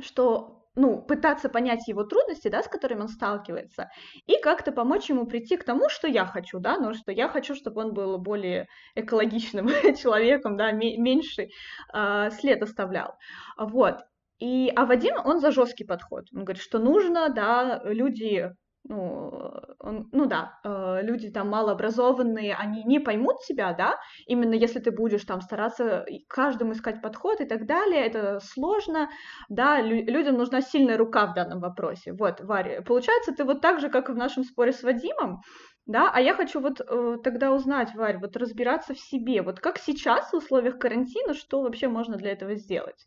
[0.00, 3.88] что ну, пытаться понять его трудности, да, с которыми он сталкивается,
[4.26, 7.54] и как-то помочь ему прийти к тому, что я хочу, да, но что я хочу,
[7.54, 9.66] чтобы он был более экологичным
[9.96, 11.48] человеком, да, меньше
[11.94, 13.16] э, след оставлял.
[13.58, 13.96] Вот.
[14.38, 16.26] И, а Вадим, он за жесткий подход.
[16.34, 18.52] Он говорит, что нужно, да, люди
[18.88, 24.80] ну, он, ну да, э, люди там малообразованные, они не поймут тебя, да, именно если
[24.80, 29.08] ты будешь там стараться каждому искать подход и так далее, это сложно,
[29.48, 32.12] да, лю- людям нужна сильная рука в данном вопросе.
[32.12, 35.40] Вот, Варя, получается, ты вот так же, как и в нашем споре с Вадимом,
[35.86, 39.78] да, а я хочу вот э, тогда узнать, Варь, вот разбираться в себе, вот как
[39.78, 43.06] сейчас в условиях карантина, что вообще можно для этого сделать,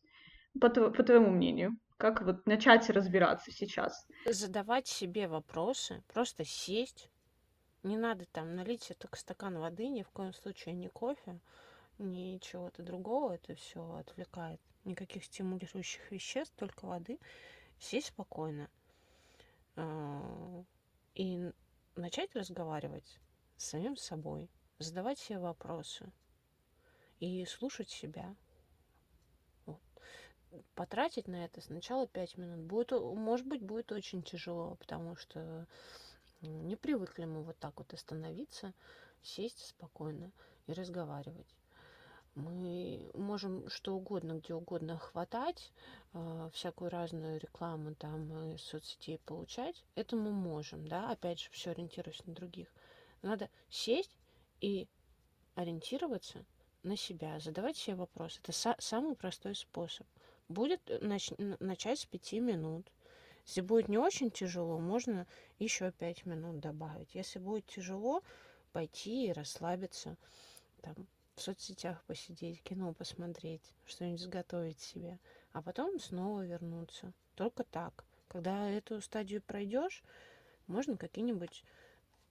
[0.60, 1.78] по, по твоему мнению?
[1.98, 4.08] Как вот начать разбираться сейчас?
[4.26, 7.10] Задавать себе вопросы, просто сесть.
[7.84, 11.40] Не надо там налить себе только стакан воды, ни в коем случае не кофе,
[11.98, 13.34] ни чего-то другого.
[13.34, 14.62] Это все отвлекает.
[14.86, 17.20] Никаких стимулирующих веществ, только воды.
[17.80, 18.70] Сесть спокойно.
[19.76, 20.64] А,
[21.16, 21.52] и
[21.96, 23.20] начать разговаривать
[23.58, 24.50] с самим собой.
[24.78, 26.12] Задавать себе вопросы.
[27.20, 28.36] И слушать себя
[30.76, 32.60] потратить на это сначала 5 минут.
[32.60, 35.68] Будет, может быть, будет очень тяжело, потому что
[36.42, 38.74] не привыкли мы вот так вот остановиться,
[39.22, 40.32] сесть спокойно
[40.68, 41.56] и разговаривать.
[42.36, 45.74] Мы можем что угодно, где угодно хватать,
[46.14, 49.84] э, всякую разную рекламу там из соцсетей получать.
[49.96, 52.70] Это мы можем, да, опять же, все ориентируясь на других.
[53.22, 54.16] Надо сесть
[54.62, 54.88] и
[55.56, 56.46] ориентироваться
[56.84, 58.40] на себя, задавать себе вопросы.
[58.42, 60.08] Это са- самый простой способ
[60.50, 62.92] будет э, нач начать с пяти минут.
[63.46, 65.26] Если будет не очень тяжело, можно
[65.58, 67.16] еще пять минут добавить.
[67.16, 68.22] Если будет тяжело,
[68.74, 70.18] пойти и расслабиться,
[70.82, 70.96] там,
[71.36, 75.20] в соцсетях посидеть, кино посмотреть, что-нибудь сготовить себе,
[75.54, 77.14] а потом снова вернуться.
[77.36, 78.04] Только так.
[78.28, 80.04] Когда эту стадию пройдешь,
[80.68, 81.64] можно какие-нибудь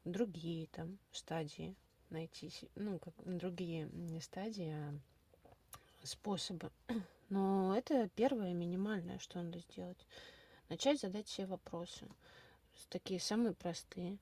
[0.05, 1.75] другие там стадии
[2.11, 4.95] найти, ну, как другие не стадии, а
[6.05, 6.71] способы
[7.29, 10.07] но это первое минимальное, что надо сделать.
[10.69, 12.07] Начать задать себе вопросы.
[12.89, 14.19] Такие самые простые.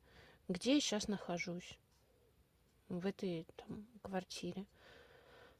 [0.48, 1.78] Где я сейчас нахожусь?
[2.88, 4.64] В этой там, квартире.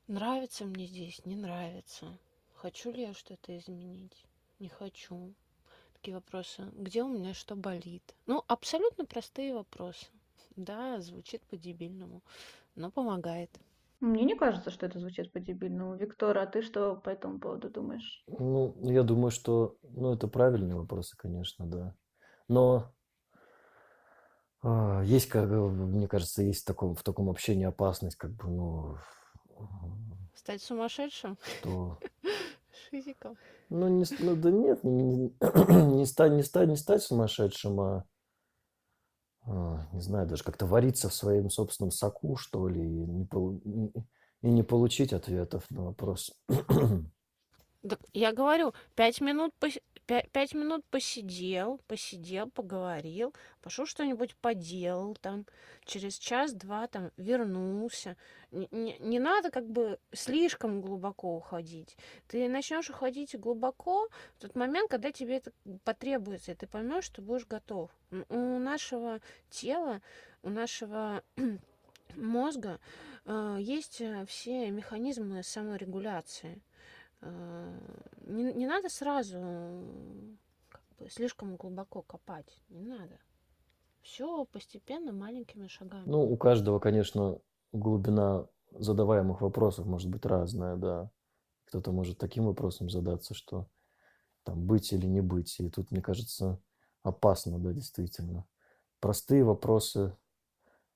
[0.07, 2.19] Нравится мне здесь, не нравится.
[2.55, 4.25] Хочу ли я что-то изменить?
[4.59, 5.35] Не хочу.
[5.95, 6.71] Такие вопросы.
[6.75, 8.15] Где у меня что болит?
[8.27, 10.07] Ну, абсолютно простые вопросы.
[10.55, 12.23] Да, звучит по-дебильному,
[12.77, 13.51] но помогает.
[14.07, 15.97] Мне не кажется, что это звучит по-дебильному.
[15.97, 18.23] Виктор, а ты что по этому поводу думаешь?
[18.29, 21.97] Ну, я думаю, что, ну, это правильные вопросы, конечно, да.
[22.47, 22.95] Но
[24.63, 28.97] а, есть, как, мне кажется, есть в таком, в таком общении опасность, как бы, ну,
[30.37, 31.37] Стать сумасшедшим?
[31.59, 31.99] что,
[32.89, 33.37] Шизиком.
[33.71, 35.35] ну, не, ну, да нет, не, не,
[35.97, 38.05] не стать, не стать, не стать сумасшедшим, а,
[39.47, 43.29] не знаю, даже как-то вариться в своем собственном соку, что ли, и не,
[44.43, 46.33] и не получить ответов на вопрос.
[47.89, 49.55] Так я говорю, пять минут.
[50.07, 55.47] Пять минут посидел, посидел, поговорил, пошел что-нибудь поделал, там,
[55.85, 58.17] через час-два там вернулся.
[58.53, 61.97] Не, не, не надо как бы слишком глубоко уходить.
[62.29, 65.53] Ты начнешь уходить глубоко в тот момент, когда тебе это
[65.85, 67.91] потребуется, и ты поймешь, что будешь готов.
[68.29, 70.01] У нашего тела,
[70.43, 71.23] у нашего
[72.17, 72.81] мозга
[73.25, 76.63] э, есть э, все механизмы саморегуляции.
[77.27, 77.79] Э,
[78.27, 79.39] не, не надо сразу
[80.69, 82.61] как бы, слишком глубоко копать.
[82.69, 83.19] Не надо.
[84.03, 86.05] Все постепенно, маленькими шагами.
[86.07, 87.41] Ну, у каждого, конечно,
[87.73, 91.11] глубина задаваемых вопросов может быть разная, да.
[91.67, 93.67] Кто-то может таким вопросом задаться, что
[94.45, 95.59] там быть или не быть.
[95.59, 96.61] И тут, мне кажется,
[97.03, 98.47] опасно, да, действительно.
[99.01, 100.17] Простые вопросы,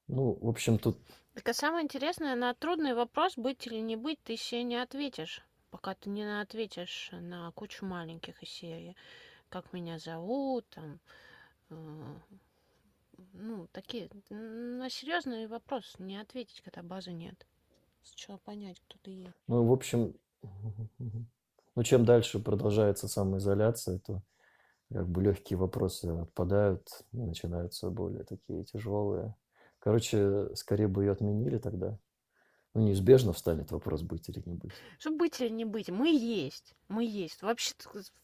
[0.07, 0.97] ну, в общем, тут...
[1.35, 5.45] Так а самое интересное, на трудный вопрос, быть или не быть, ты себе не ответишь
[5.71, 8.97] пока ты не ответишь на кучу маленьких из серии,
[9.49, 11.01] как меня зовут, там,
[11.71, 12.14] э,
[13.33, 17.47] ну, такие, на серьезный вопрос не ответить, когда базы нет.
[18.03, 19.35] Сначала понять, кто ты есть.
[19.47, 20.14] Ну, в общем,
[20.99, 24.23] ну, чем дальше продолжается самоизоляция, то
[24.93, 29.35] как бы легкие вопросы отпадают, начинаются более такие тяжелые.
[29.79, 31.99] Короче, скорее бы ее отменили тогда.
[32.75, 34.71] Ну, неизбежно встанет вопрос, быть или не быть.
[34.99, 35.91] Что быть или не быть?
[35.91, 36.75] Мы есть.
[36.89, 37.43] Мы есть.
[37.43, 37.75] Вообще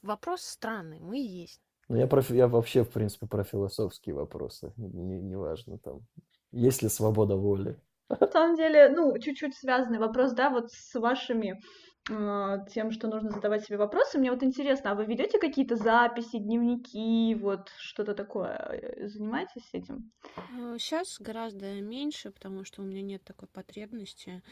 [0.02, 1.00] вопрос странный.
[1.00, 1.60] Мы есть.
[1.88, 4.72] Ну, я, про, я вообще, в принципе, про философские вопросы.
[4.76, 6.06] Неважно не, там.
[6.52, 7.80] Есть ли свобода воли?
[8.08, 11.60] На самом деле, ну, чуть-чуть связанный вопрос, да, вот с вашими
[12.06, 14.18] тем, что нужно задавать себе вопросы.
[14.18, 18.56] Мне вот интересно, а вы ведете какие-то записи, дневники, вот что-то такое?
[18.56, 20.12] Э, занимаетесь этим?
[20.78, 24.42] Сейчас э, гораздо меньше, потому что у меня нет такой потребности.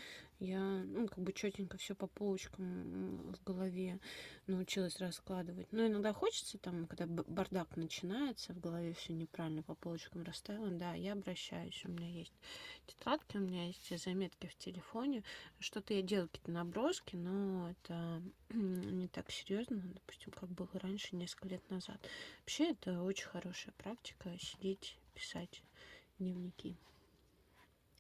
[0.41, 4.01] Я, ну, как бы четенько все по полочкам в голове
[4.47, 5.73] научилась раскладывать.
[5.73, 10.95] Но иногда хочется, там, когда бардак начинается, в голове все неправильно по полочкам расставила, да,
[10.95, 11.81] я обращаюсь.
[11.85, 12.33] У меня есть
[12.87, 15.23] тетрадки, у меня есть заметки в телефоне.
[15.61, 21.49] Что-то я делаю, какие-то наброски, но это не так серьезно, допустим, как было раньше, несколько
[21.49, 21.99] лет назад.
[22.41, 25.63] Вообще, это очень хорошая практика сидеть, писать
[26.19, 26.77] дневники.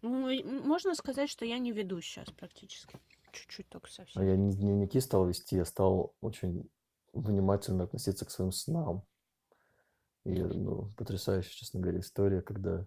[0.06, 0.28] Ну,
[0.64, 3.00] можно сказать, что я не веду сейчас практически.
[3.32, 4.20] Чуть-чуть только совсем.
[4.20, 6.68] А я не дневники стал вести, я стал очень
[7.14, 9.06] внимательно относиться к своим снам.
[10.24, 12.86] И, ну, потрясающая, честно говоря, история, когда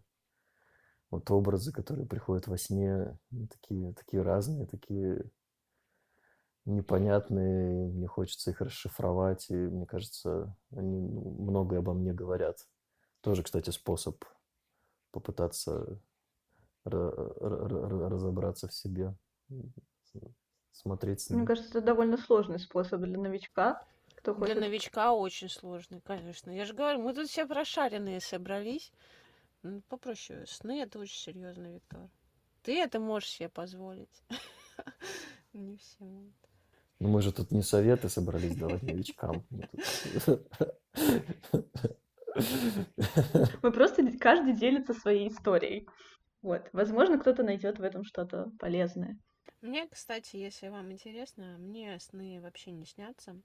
[1.09, 3.17] вот образы, которые приходят во сне,
[3.49, 5.31] такие, такие разные, такие
[6.65, 12.67] непонятные, мне хочется их расшифровать, и мне кажется, они ну, многое обо мне говорят.
[13.21, 14.23] Тоже, кстати, способ
[15.11, 15.99] попытаться
[16.89, 19.13] разобраться в себе,
[20.71, 21.29] смотреть.
[21.29, 23.83] Мне кажется, это довольно сложный способ для новичка.
[24.15, 24.55] Кто хочет...
[24.55, 26.51] Для новичка очень сложный, конечно.
[26.51, 28.91] Я же говорю, мы тут все прошаренные собрались.
[29.63, 30.45] Ну, попроще.
[30.47, 32.09] Сны это очень серьезно, Виктор.
[32.63, 34.23] Ты это можешь себе позволить.
[35.53, 36.33] Не все могут.
[36.99, 39.43] Ну, мы же тут не советы собрались давать новичкам.
[43.61, 45.87] Мы просто каждый делится своей историей.
[46.41, 49.19] Вот, возможно, кто-то найдет в этом что-то полезное.
[49.61, 53.41] Мне, кстати, если вам интересно, мне сны вообще не снятся.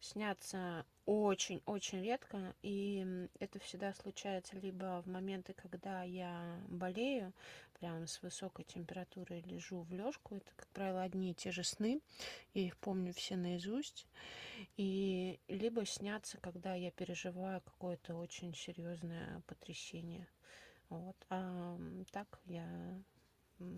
[0.00, 7.32] Снятся очень-очень редко, и это всегда случается либо в моменты, когда я болею,
[7.78, 12.02] прям с высокой температурой лежу в лёжку, это, как правило, одни и те же сны,
[12.54, 14.08] я их помню все наизусть,
[14.76, 20.28] и либо снятся, когда я переживаю какое-то очень серьезное потрясение.
[20.92, 21.16] Вот.
[21.30, 21.78] А
[22.10, 22.66] так я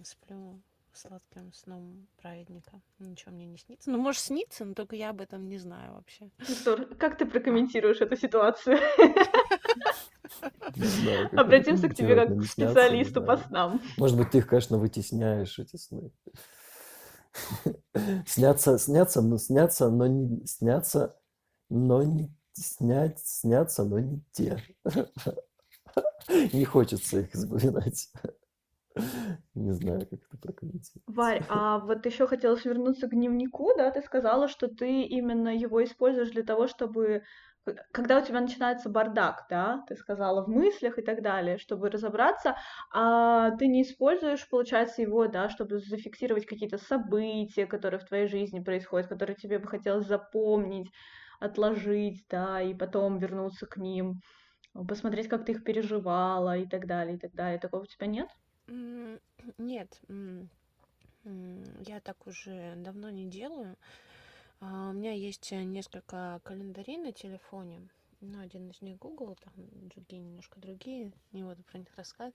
[0.02, 0.60] сплю
[0.92, 2.80] сладким сном праведника.
[2.98, 3.90] Ничего мне не снится.
[3.90, 6.30] Ну, может, снится, но только я об этом не знаю вообще.
[6.38, 8.78] Виктор, как ты прокомментируешь эту ситуацию?
[11.32, 13.80] Обратимся к тебе как к специалисту по снам.
[13.96, 16.10] Может быть, ты их, конечно, вытесняешь, эти сны.
[18.26, 21.16] Снятся, снятся, но снятся, но не снятся,
[21.68, 24.60] но не снять, снятся, но не те.
[26.53, 28.09] Не хочется их запоминать.
[29.55, 31.03] Не знаю, как это прокомментировать.
[31.07, 33.90] Варь, а вот еще хотелось вернуться к дневнику, да?
[33.90, 37.22] Ты сказала, что ты именно его используешь для того, чтобы
[37.92, 42.57] когда у тебя начинается бардак, да, ты сказала в мыслях и так далее, чтобы разобраться,
[42.92, 48.61] а ты не используешь, получается, его, да, чтобы зафиксировать какие-то события, которые в твоей жизни
[48.61, 50.90] происходят, которые тебе бы хотелось запомнить,
[51.40, 54.20] отложить, да, и потом вернуться к ним.
[54.89, 57.59] Посмотреть, как ты их переживала и так далее, и так далее.
[57.59, 58.29] Такого у тебя нет?
[59.59, 60.01] Нет,
[61.87, 63.77] я так уже давно не делаю.
[64.61, 67.89] А, у меня есть несколько календарей на телефоне.
[68.20, 69.53] Ну, один из них Google, там
[69.89, 72.35] другие немножко другие, не буду про них рассказывать.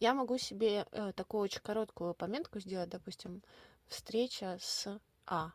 [0.00, 3.42] Я могу себе э, такую очень короткую пометку сделать, допустим,
[3.86, 5.52] встреча с А.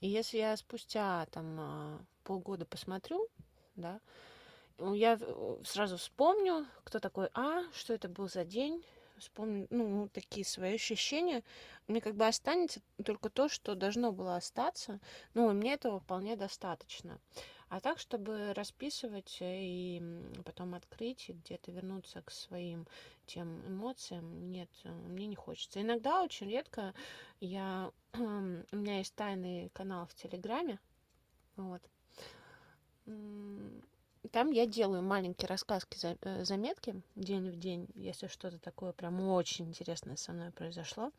[0.00, 3.26] И если я спустя там а, полгода посмотрю,
[3.76, 4.00] да,
[4.78, 5.18] я
[5.64, 8.84] сразу вспомню, кто такой А, что это был за день,
[9.18, 11.42] вспомню, ну, такие свои ощущения,
[11.86, 15.00] мне как бы останется только то, что должно было остаться,
[15.34, 17.18] ну, и мне этого вполне достаточно.
[17.70, 20.02] А так, чтобы расписывать и
[20.44, 22.86] потом открыть и где-то вернуться к своим
[23.26, 25.82] тем эмоциям, нет, мне не хочется.
[25.82, 26.94] Иногда, очень редко,
[27.40, 27.92] я...
[28.14, 28.18] у
[28.76, 30.78] меня есть тайный канал в Телеграме,
[31.56, 31.82] вот,
[34.28, 39.68] там я делаю маленькие рассказки, э, заметки день в день, если что-то такое прям очень
[39.68, 41.12] интересное со мной произошло.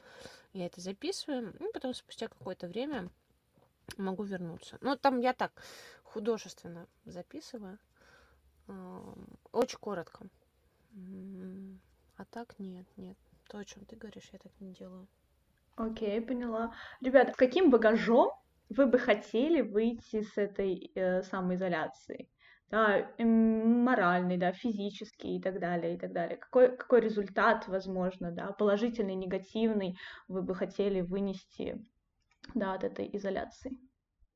[0.53, 3.09] Я это записываю, и потом спустя какое-то время
[3.97, 4.77] могу вернуться.
[4.81, 5.51] Ну, там я так
[6.03, 7.79] художественно записываю.
[9.51, 10.27] Очень коротко.
[12.17, 13.17] А так нет, нет.
[13.47, 15.07] То, о чем ты говоришь, я так не делаю.
[15.75, 16.75] Окей, okay, поняла.
[16.99, 18.31] Ребята, каким багажом
[18.67, 22.29] вы бы хотели выйти с этой э, самоизоляции?
[22.71, 26.37] Да, моральный, да, физический и так далее, и так далее.
[26.37, 29.97] Какой, какой результат, возможно, да, положительный, негативный
[30.27, 31.83] вы бы хотели вынести,
[32.53, 33.77] да, от этой изоляции?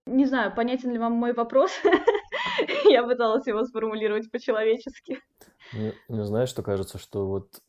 [0.06, 1.72] Не знаю, понятен ли вам мой вопрос.
[2.86, 5.20] Я пыталась его сформулировать по-человечески.
[5.72, 7.62] Мне, мне знаешь, что кажется, что вот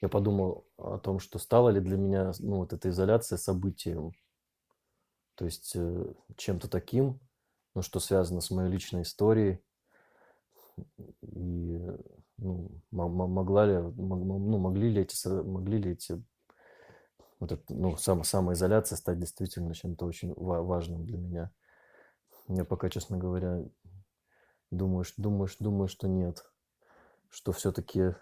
[0.00, 4.12] я подумал о том, что стала ли для меня ну, вот эта изоляция событием,
[5.34, 7.20] то есть э, чем-то таким,
[7.74, 9.60] ну, что связано с моей личной историей,
[11.22, 11.80] и
[12.38, 16.22] ну, могла ли, ну, могли ли эти, могли ли эти
[17.40, 21.50] вот это, ну, сам, самоизоляция стать действительно чем-то очень важным для меня.
[22.48, 23.62] Я пока, честно говоря,
[24.70, 26.44] думаю, думаю, думаю, что нет.
[27.30, 28.14] Что все-таки,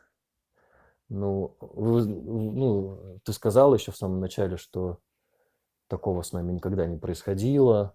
[1.09, 4.99] ну, вы, ну, ты сказал еще в самом начале, что
[5.89, 7.95] такого с нами никогда не происходило.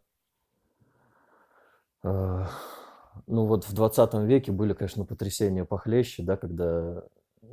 [3.26, 7.03] Ну вот в 20 веке были, конечно, потрясения похлеще, да, когда
[7.41, 7.47] э,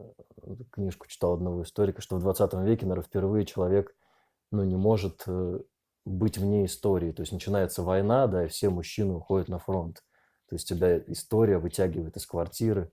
[0.70, 3.94] книжку читал одного историка, что в 20 веке, наверное, впервые человек
[4.50, 5.60] ну, не может э,
[6.04, 7.12] быть вне истории.
[7.12, 10.02] То есть начинается война, да, и все мужчины уходят на фронт.
[10.48, 12.92] То есть тебя история вытягивает из квартиры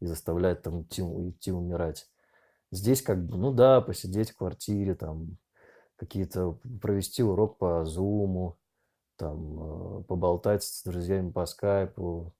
[0.00, 2.08] и заставляет там идти, идти умирать.
[2.70, 5.36] Здесь как бы, ну да, посидеть в квартире, там
[5.96, 8.56] какие-то, провести урок по зуму,
[9.22, 12.34] там, э, поболтать с друзьями по скайпу.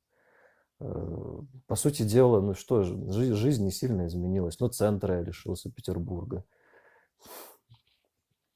[0.80, 2.97] Э, по сути дела, ну что же,
[3.37, 4.59] жизнь не сильно изменилась.
[4.59, 6.45] Но центра я лишился Петербурга.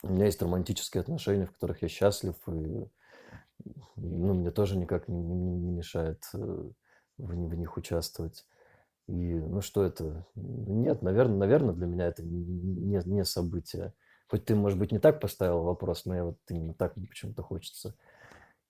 [0.02, 2.88] У меня есть романтические отношения, в которых я счастлив, и
[3.94, 6.38] ну, мне тоже никак не, не, не мешает э,
[7.18, 8.44] в, в них участвовать.
[9.06, 10.26] И ну что это?
[10.34, 13.94] Нет, наверное, наверное, для меня это не, не событие.
[14.26, 17.94] Хоть ты, может быть, не так поставил вопрос, но я вот именно так почему-то хочется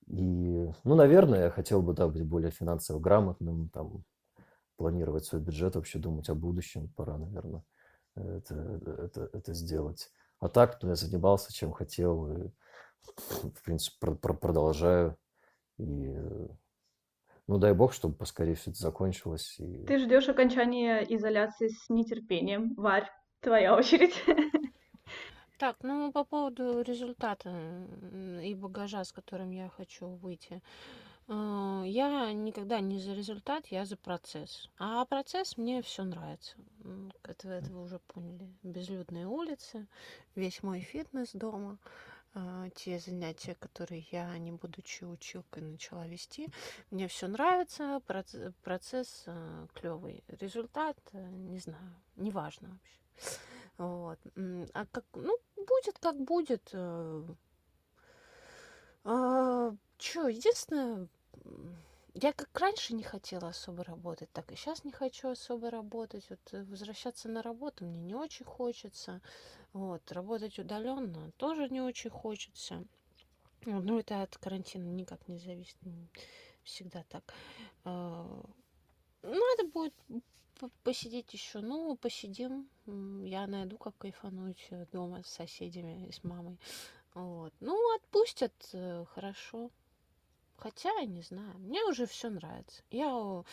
[0.09, 4.05] и, ну, наверное, я хотел бы, да, быть более финансово грамотным, там,
[4.77, 6.89] планировать свой бюджет, вообще думать о будущем.
[6.97, 7.65] Пора, наверное,
[8.15, 8.55] это,
[8.99, 10.11] это, это сделать.
[10.39, 12.51] А так, ну, я занимался, чем хотел, и,
[13.31, 15.17] в принципе, про, про, продолжаю.
[15.79, 16.15] И,
[17.47, 19.57] ну, дай бог, чтобы поскорее все это закончилось.
[19.59, 19.85] И...
[19.87, 22.75] Ты ждешь окончания изоляции с нетерпением.
[22.77, 24.15] Варь, твоя очередь.
[25.59, 27.51] Так, ну по поводу результата
[28.43, 30.63] и багажа, с которым я хочу выйти.
[31.29, 34.69] Э, я никогда не за результат, я за процесс.
[34.79, 36.57] А процесс мне все нравится.
[37.23, 38.53] Это, это вы уже поняли.
[38.63, 39.87] Безлюдные улицы,
[40.35, 41.79] весь мой фитнес дома,
[42.35, 46.49] э, те занятия, которые я, не будучи училкой, начала вести.
[46.91, 48.03] Мне все нравится,
[48.63, 50.23] процесс э, клевый.
[50.29, 53.41] Результат, не знаю, неважно вообще.
[53.79, 54.19] Вот.
[54.75, 56.71] А как, ну, будет как будет.
[56.73, 57.25] Э.
[59.05, 61.09] А, чё, единственное,
[62.15, 66.25] я как раньше не хотела особо работать, так и сейчас не хочу особо работать.
[66.31, 69.21] Вот э, возвращаться на работу мне не очень хочется.
[69.73, 72.85] Вот, работать удаленно тоже не очень хочется.
[73.67, 75.77] Ну, это от карантина никак не зависит.
[76.63, 77.35] Всегда так.
[79.23, 79.95] Ну, это будет
[80.83, 81.61] посидеть еще.
[81.61, 82.69] Ну, посидим.
[83.25, 86.59] Я найду, как кайфануть э, дома с соседями и с мамой.
[87.15, 87.53] Вот.
[87.61, 89.71] Ну, отпустят, э, хорошо.
[90.57, 92.83] Хотя, я не знаю, мне уже все нравится.
[92.91, 93.45] Я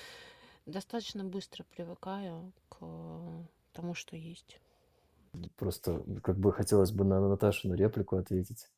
[0.66, 2.78] достаточно быстро привыкаю к
[3.74, 4.60] тому, что есть.
[5.58, 8.70] Просто как бы хотелось бы на Наташину реплику ответить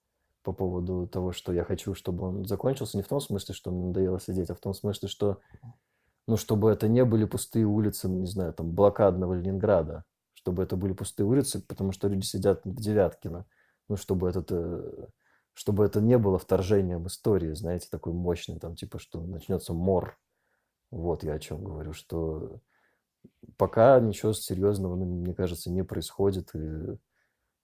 [0.41, 2.97] по поводу того, что я хочу, чтобы он закончился.
[2.97, 5.39] Не в том смысле, что мне надоело сидеть, а в том смысле, что
[6.27, 10.03] ну, чтобы это не были пустые улицы, не знаю, там, блокадного Ленинграда,
[10.33, 13.45] чтобы это были пустые улицы, потому что люди сидят в Девяткино,
[13.89, 15.07] ну, чтобы этот, э,
[15.53, 20.17] чтобы это не было вторжением истории, знаете, такой мощный, там, типа, что начнется мор.
[20.91, 22.59] Вот я о чем говорю, что
[23.57, 26.97] пока ничего серьезного, ну, мне кажется, не происходит, и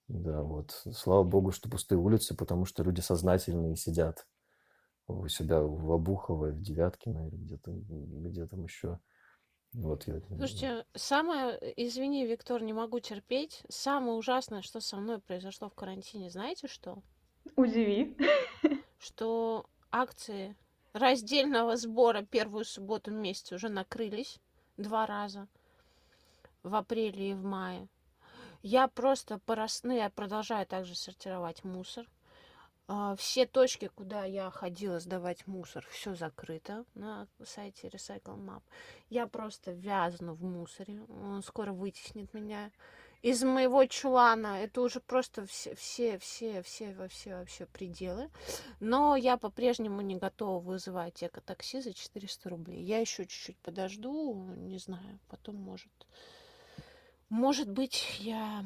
[0.07, 4.27] да, вот, слава богу, что пустые улицы, потому что люди сознательные сидят
[5.19, 8.99] у себя в Обухово, в Девяткино или где-то, где там еще.
[9.73, 10.19] Вот я...
[10.27, 13.63] Слушайте, самое, извини, Виктор, не могу терпеть.
[13.69, 17.01] Самое ужасное, что со мной произошло в карантине, знаете что?
[17.55, 18.17] Удиви.
[18.99, 20.55] Что акции
[20.93, 24.39] раздельного сбора первую субботу месяца уже накрылись
[24.77, 25.47] два раза
[26.63, 27.87] в апреле и в мае.
[28.61, 29.81] Я просто порос...
[29.83, 32.07] ну, я продолжаю также сортировать мусор.
[32.93, 38.63] А, все точки, куда я ходила сдавать мусор, все закрыто на сайте Recycle Map.
[39.09, 41.01] Я просто вязну в мусоре.
[41.23, 42.69] Он скоро вытеснит меня
[43.21, 44.61] из моего чулана.
[44.61, 48.29] Это уже просто все, все, все, все, во все вообще пределы.
[48.81, 52.83] Но я по-прежнему не готова вызывать эко-такси за 400 рублей.
[52.83, 55.93] Я еще чуть-чуть подожду, не знаю, потом может
[57.31, 58.65] может быть, я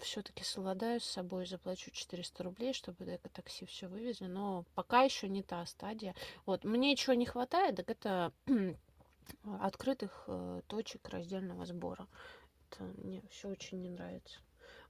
[0.00, 5.28] все-таки совладаю с собой, заплачу 400 рублей, чтобы это такси все вывезли, но пока еще
[5.28, 6.14] не та стадия.
[6.46, 8.32] Вот, мне чего не хватает, так это
[9.60, 12.06] открытых э, точек раздельного сбора.
[12.70, 14.38] Это мне все очень не нравится.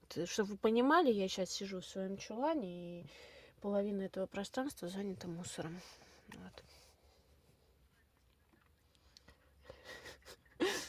[0.03, 3.07] Вот, чтобы вы понимали, я сейчас сижу в своем чулане, и
[3.63, 5.81] половина этого пространства занята мусором.
[6.29, 6.63] Вот.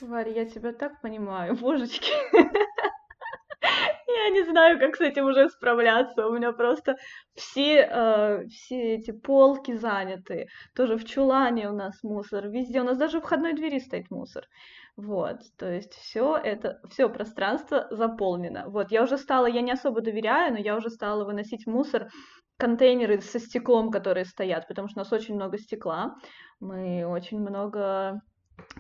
[0.02, 2.12] Варя, я тебя так понимаю, божечки.
[4.08, 6.28] Я не знаю, как с этим уже справляться.
[6.28, 6.96] У меня просто
[7.36, 10.48] все, э, все эти полки заняты.
[10.76, 12.82] Тоже в чулане у нас мусор, везде.
[12.82, 14.46] У нас даже в входной двери стоит мусор.
[14.98, 18.70] Вот, то есть все это, все пространство заполнено.
[18.70, 22.08] Вот, я уже стала, я не особо доверяю, но я уже стала выносить мусор
[22.58, 26.16] контейнеры со стеклом, которые стоят, потому что у нас очень много стекла.
[26.62, 28.22] Мы очень много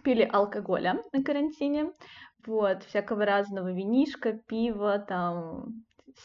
[0.03, 1.91] пили алкоголя на карантине,
[2.45, 5.83] вот, всякого разного, винишка, пиво, там,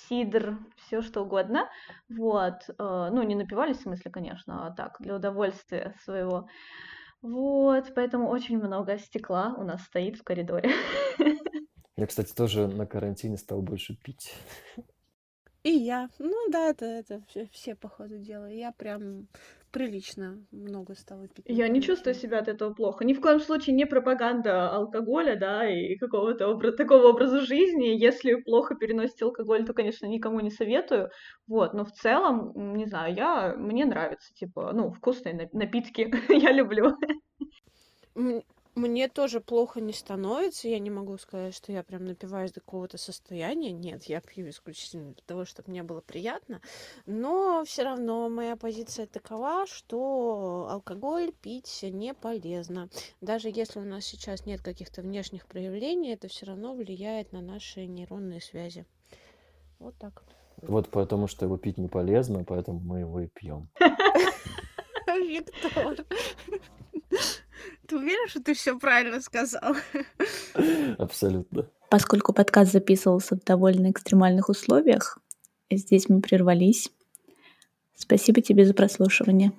[0.08, 1.68] сидр, все что угодно,
[2.08, 6.48] вот, э, ну, не напивались, в смысле, конечно, а так, для удовольствия своего,
[7.22, 10.70] вот, поэтому очень много стекла у нас стоит в коридоре.
[11.96, 14.34] Я, кстати, тоже на карантине стал больше пить.
[15.62, 16.08] И я.
[16.18, 18.46] Ну да, это, это все, все по ходу дела.
[18.46, 19.28] Я прям
[19.70, 21.44] прилично много стала пить.
[21.48, 23.04] Я не чувствую себя от этого плохо.
[23.04, 27.86] Ни в коем случае не пропаганда алкоголя, да, и какого-то обра- такого образа жизни.
[27.86, 31.10] Если плохо переносите алкоголь, то, конечно, никому не советую.
[31.46, 36.96] Вот, но в целом, не знаю, я, мне нравится, типа, ну, вкусные напитки я люблю.
[38.80, 40.66] Мне тоже плохо не становится.
[40.66, 43.72] Я не могу сказать, что я прям напиваюсь до какого-то состояния.
[43.72, 46.62] Нет, я пью исключительно для того, чтобы мне было приятно.
[47.04, 52.88] Но все равно моя позиция такова, что алкоголь пить не полезно.
[53.20, 57.84] Даже если у нас сейчас нет каких-то внешних проявлений, это все равно влияет на наши
[57.84, 58.86] нейронные связи.
[59.78, 60.22] Вот так.
[60.62, 63.68] Вот потому что его пить не полезно, поэтому мы его и пьем.
[65.06, 66.06] Виктор.
[67.86, 69.74] Ты уверен, что ты все правильно сказал?
[70.98, 71.68] Абсолютно.
[71.90, 75.18] Поскольку подкаст записывался в довольно экстремальных условиях,
[75.70, 76.90] здесь мы прервались.
[77.96, 79.52] Спасибо тебе за прослушивание.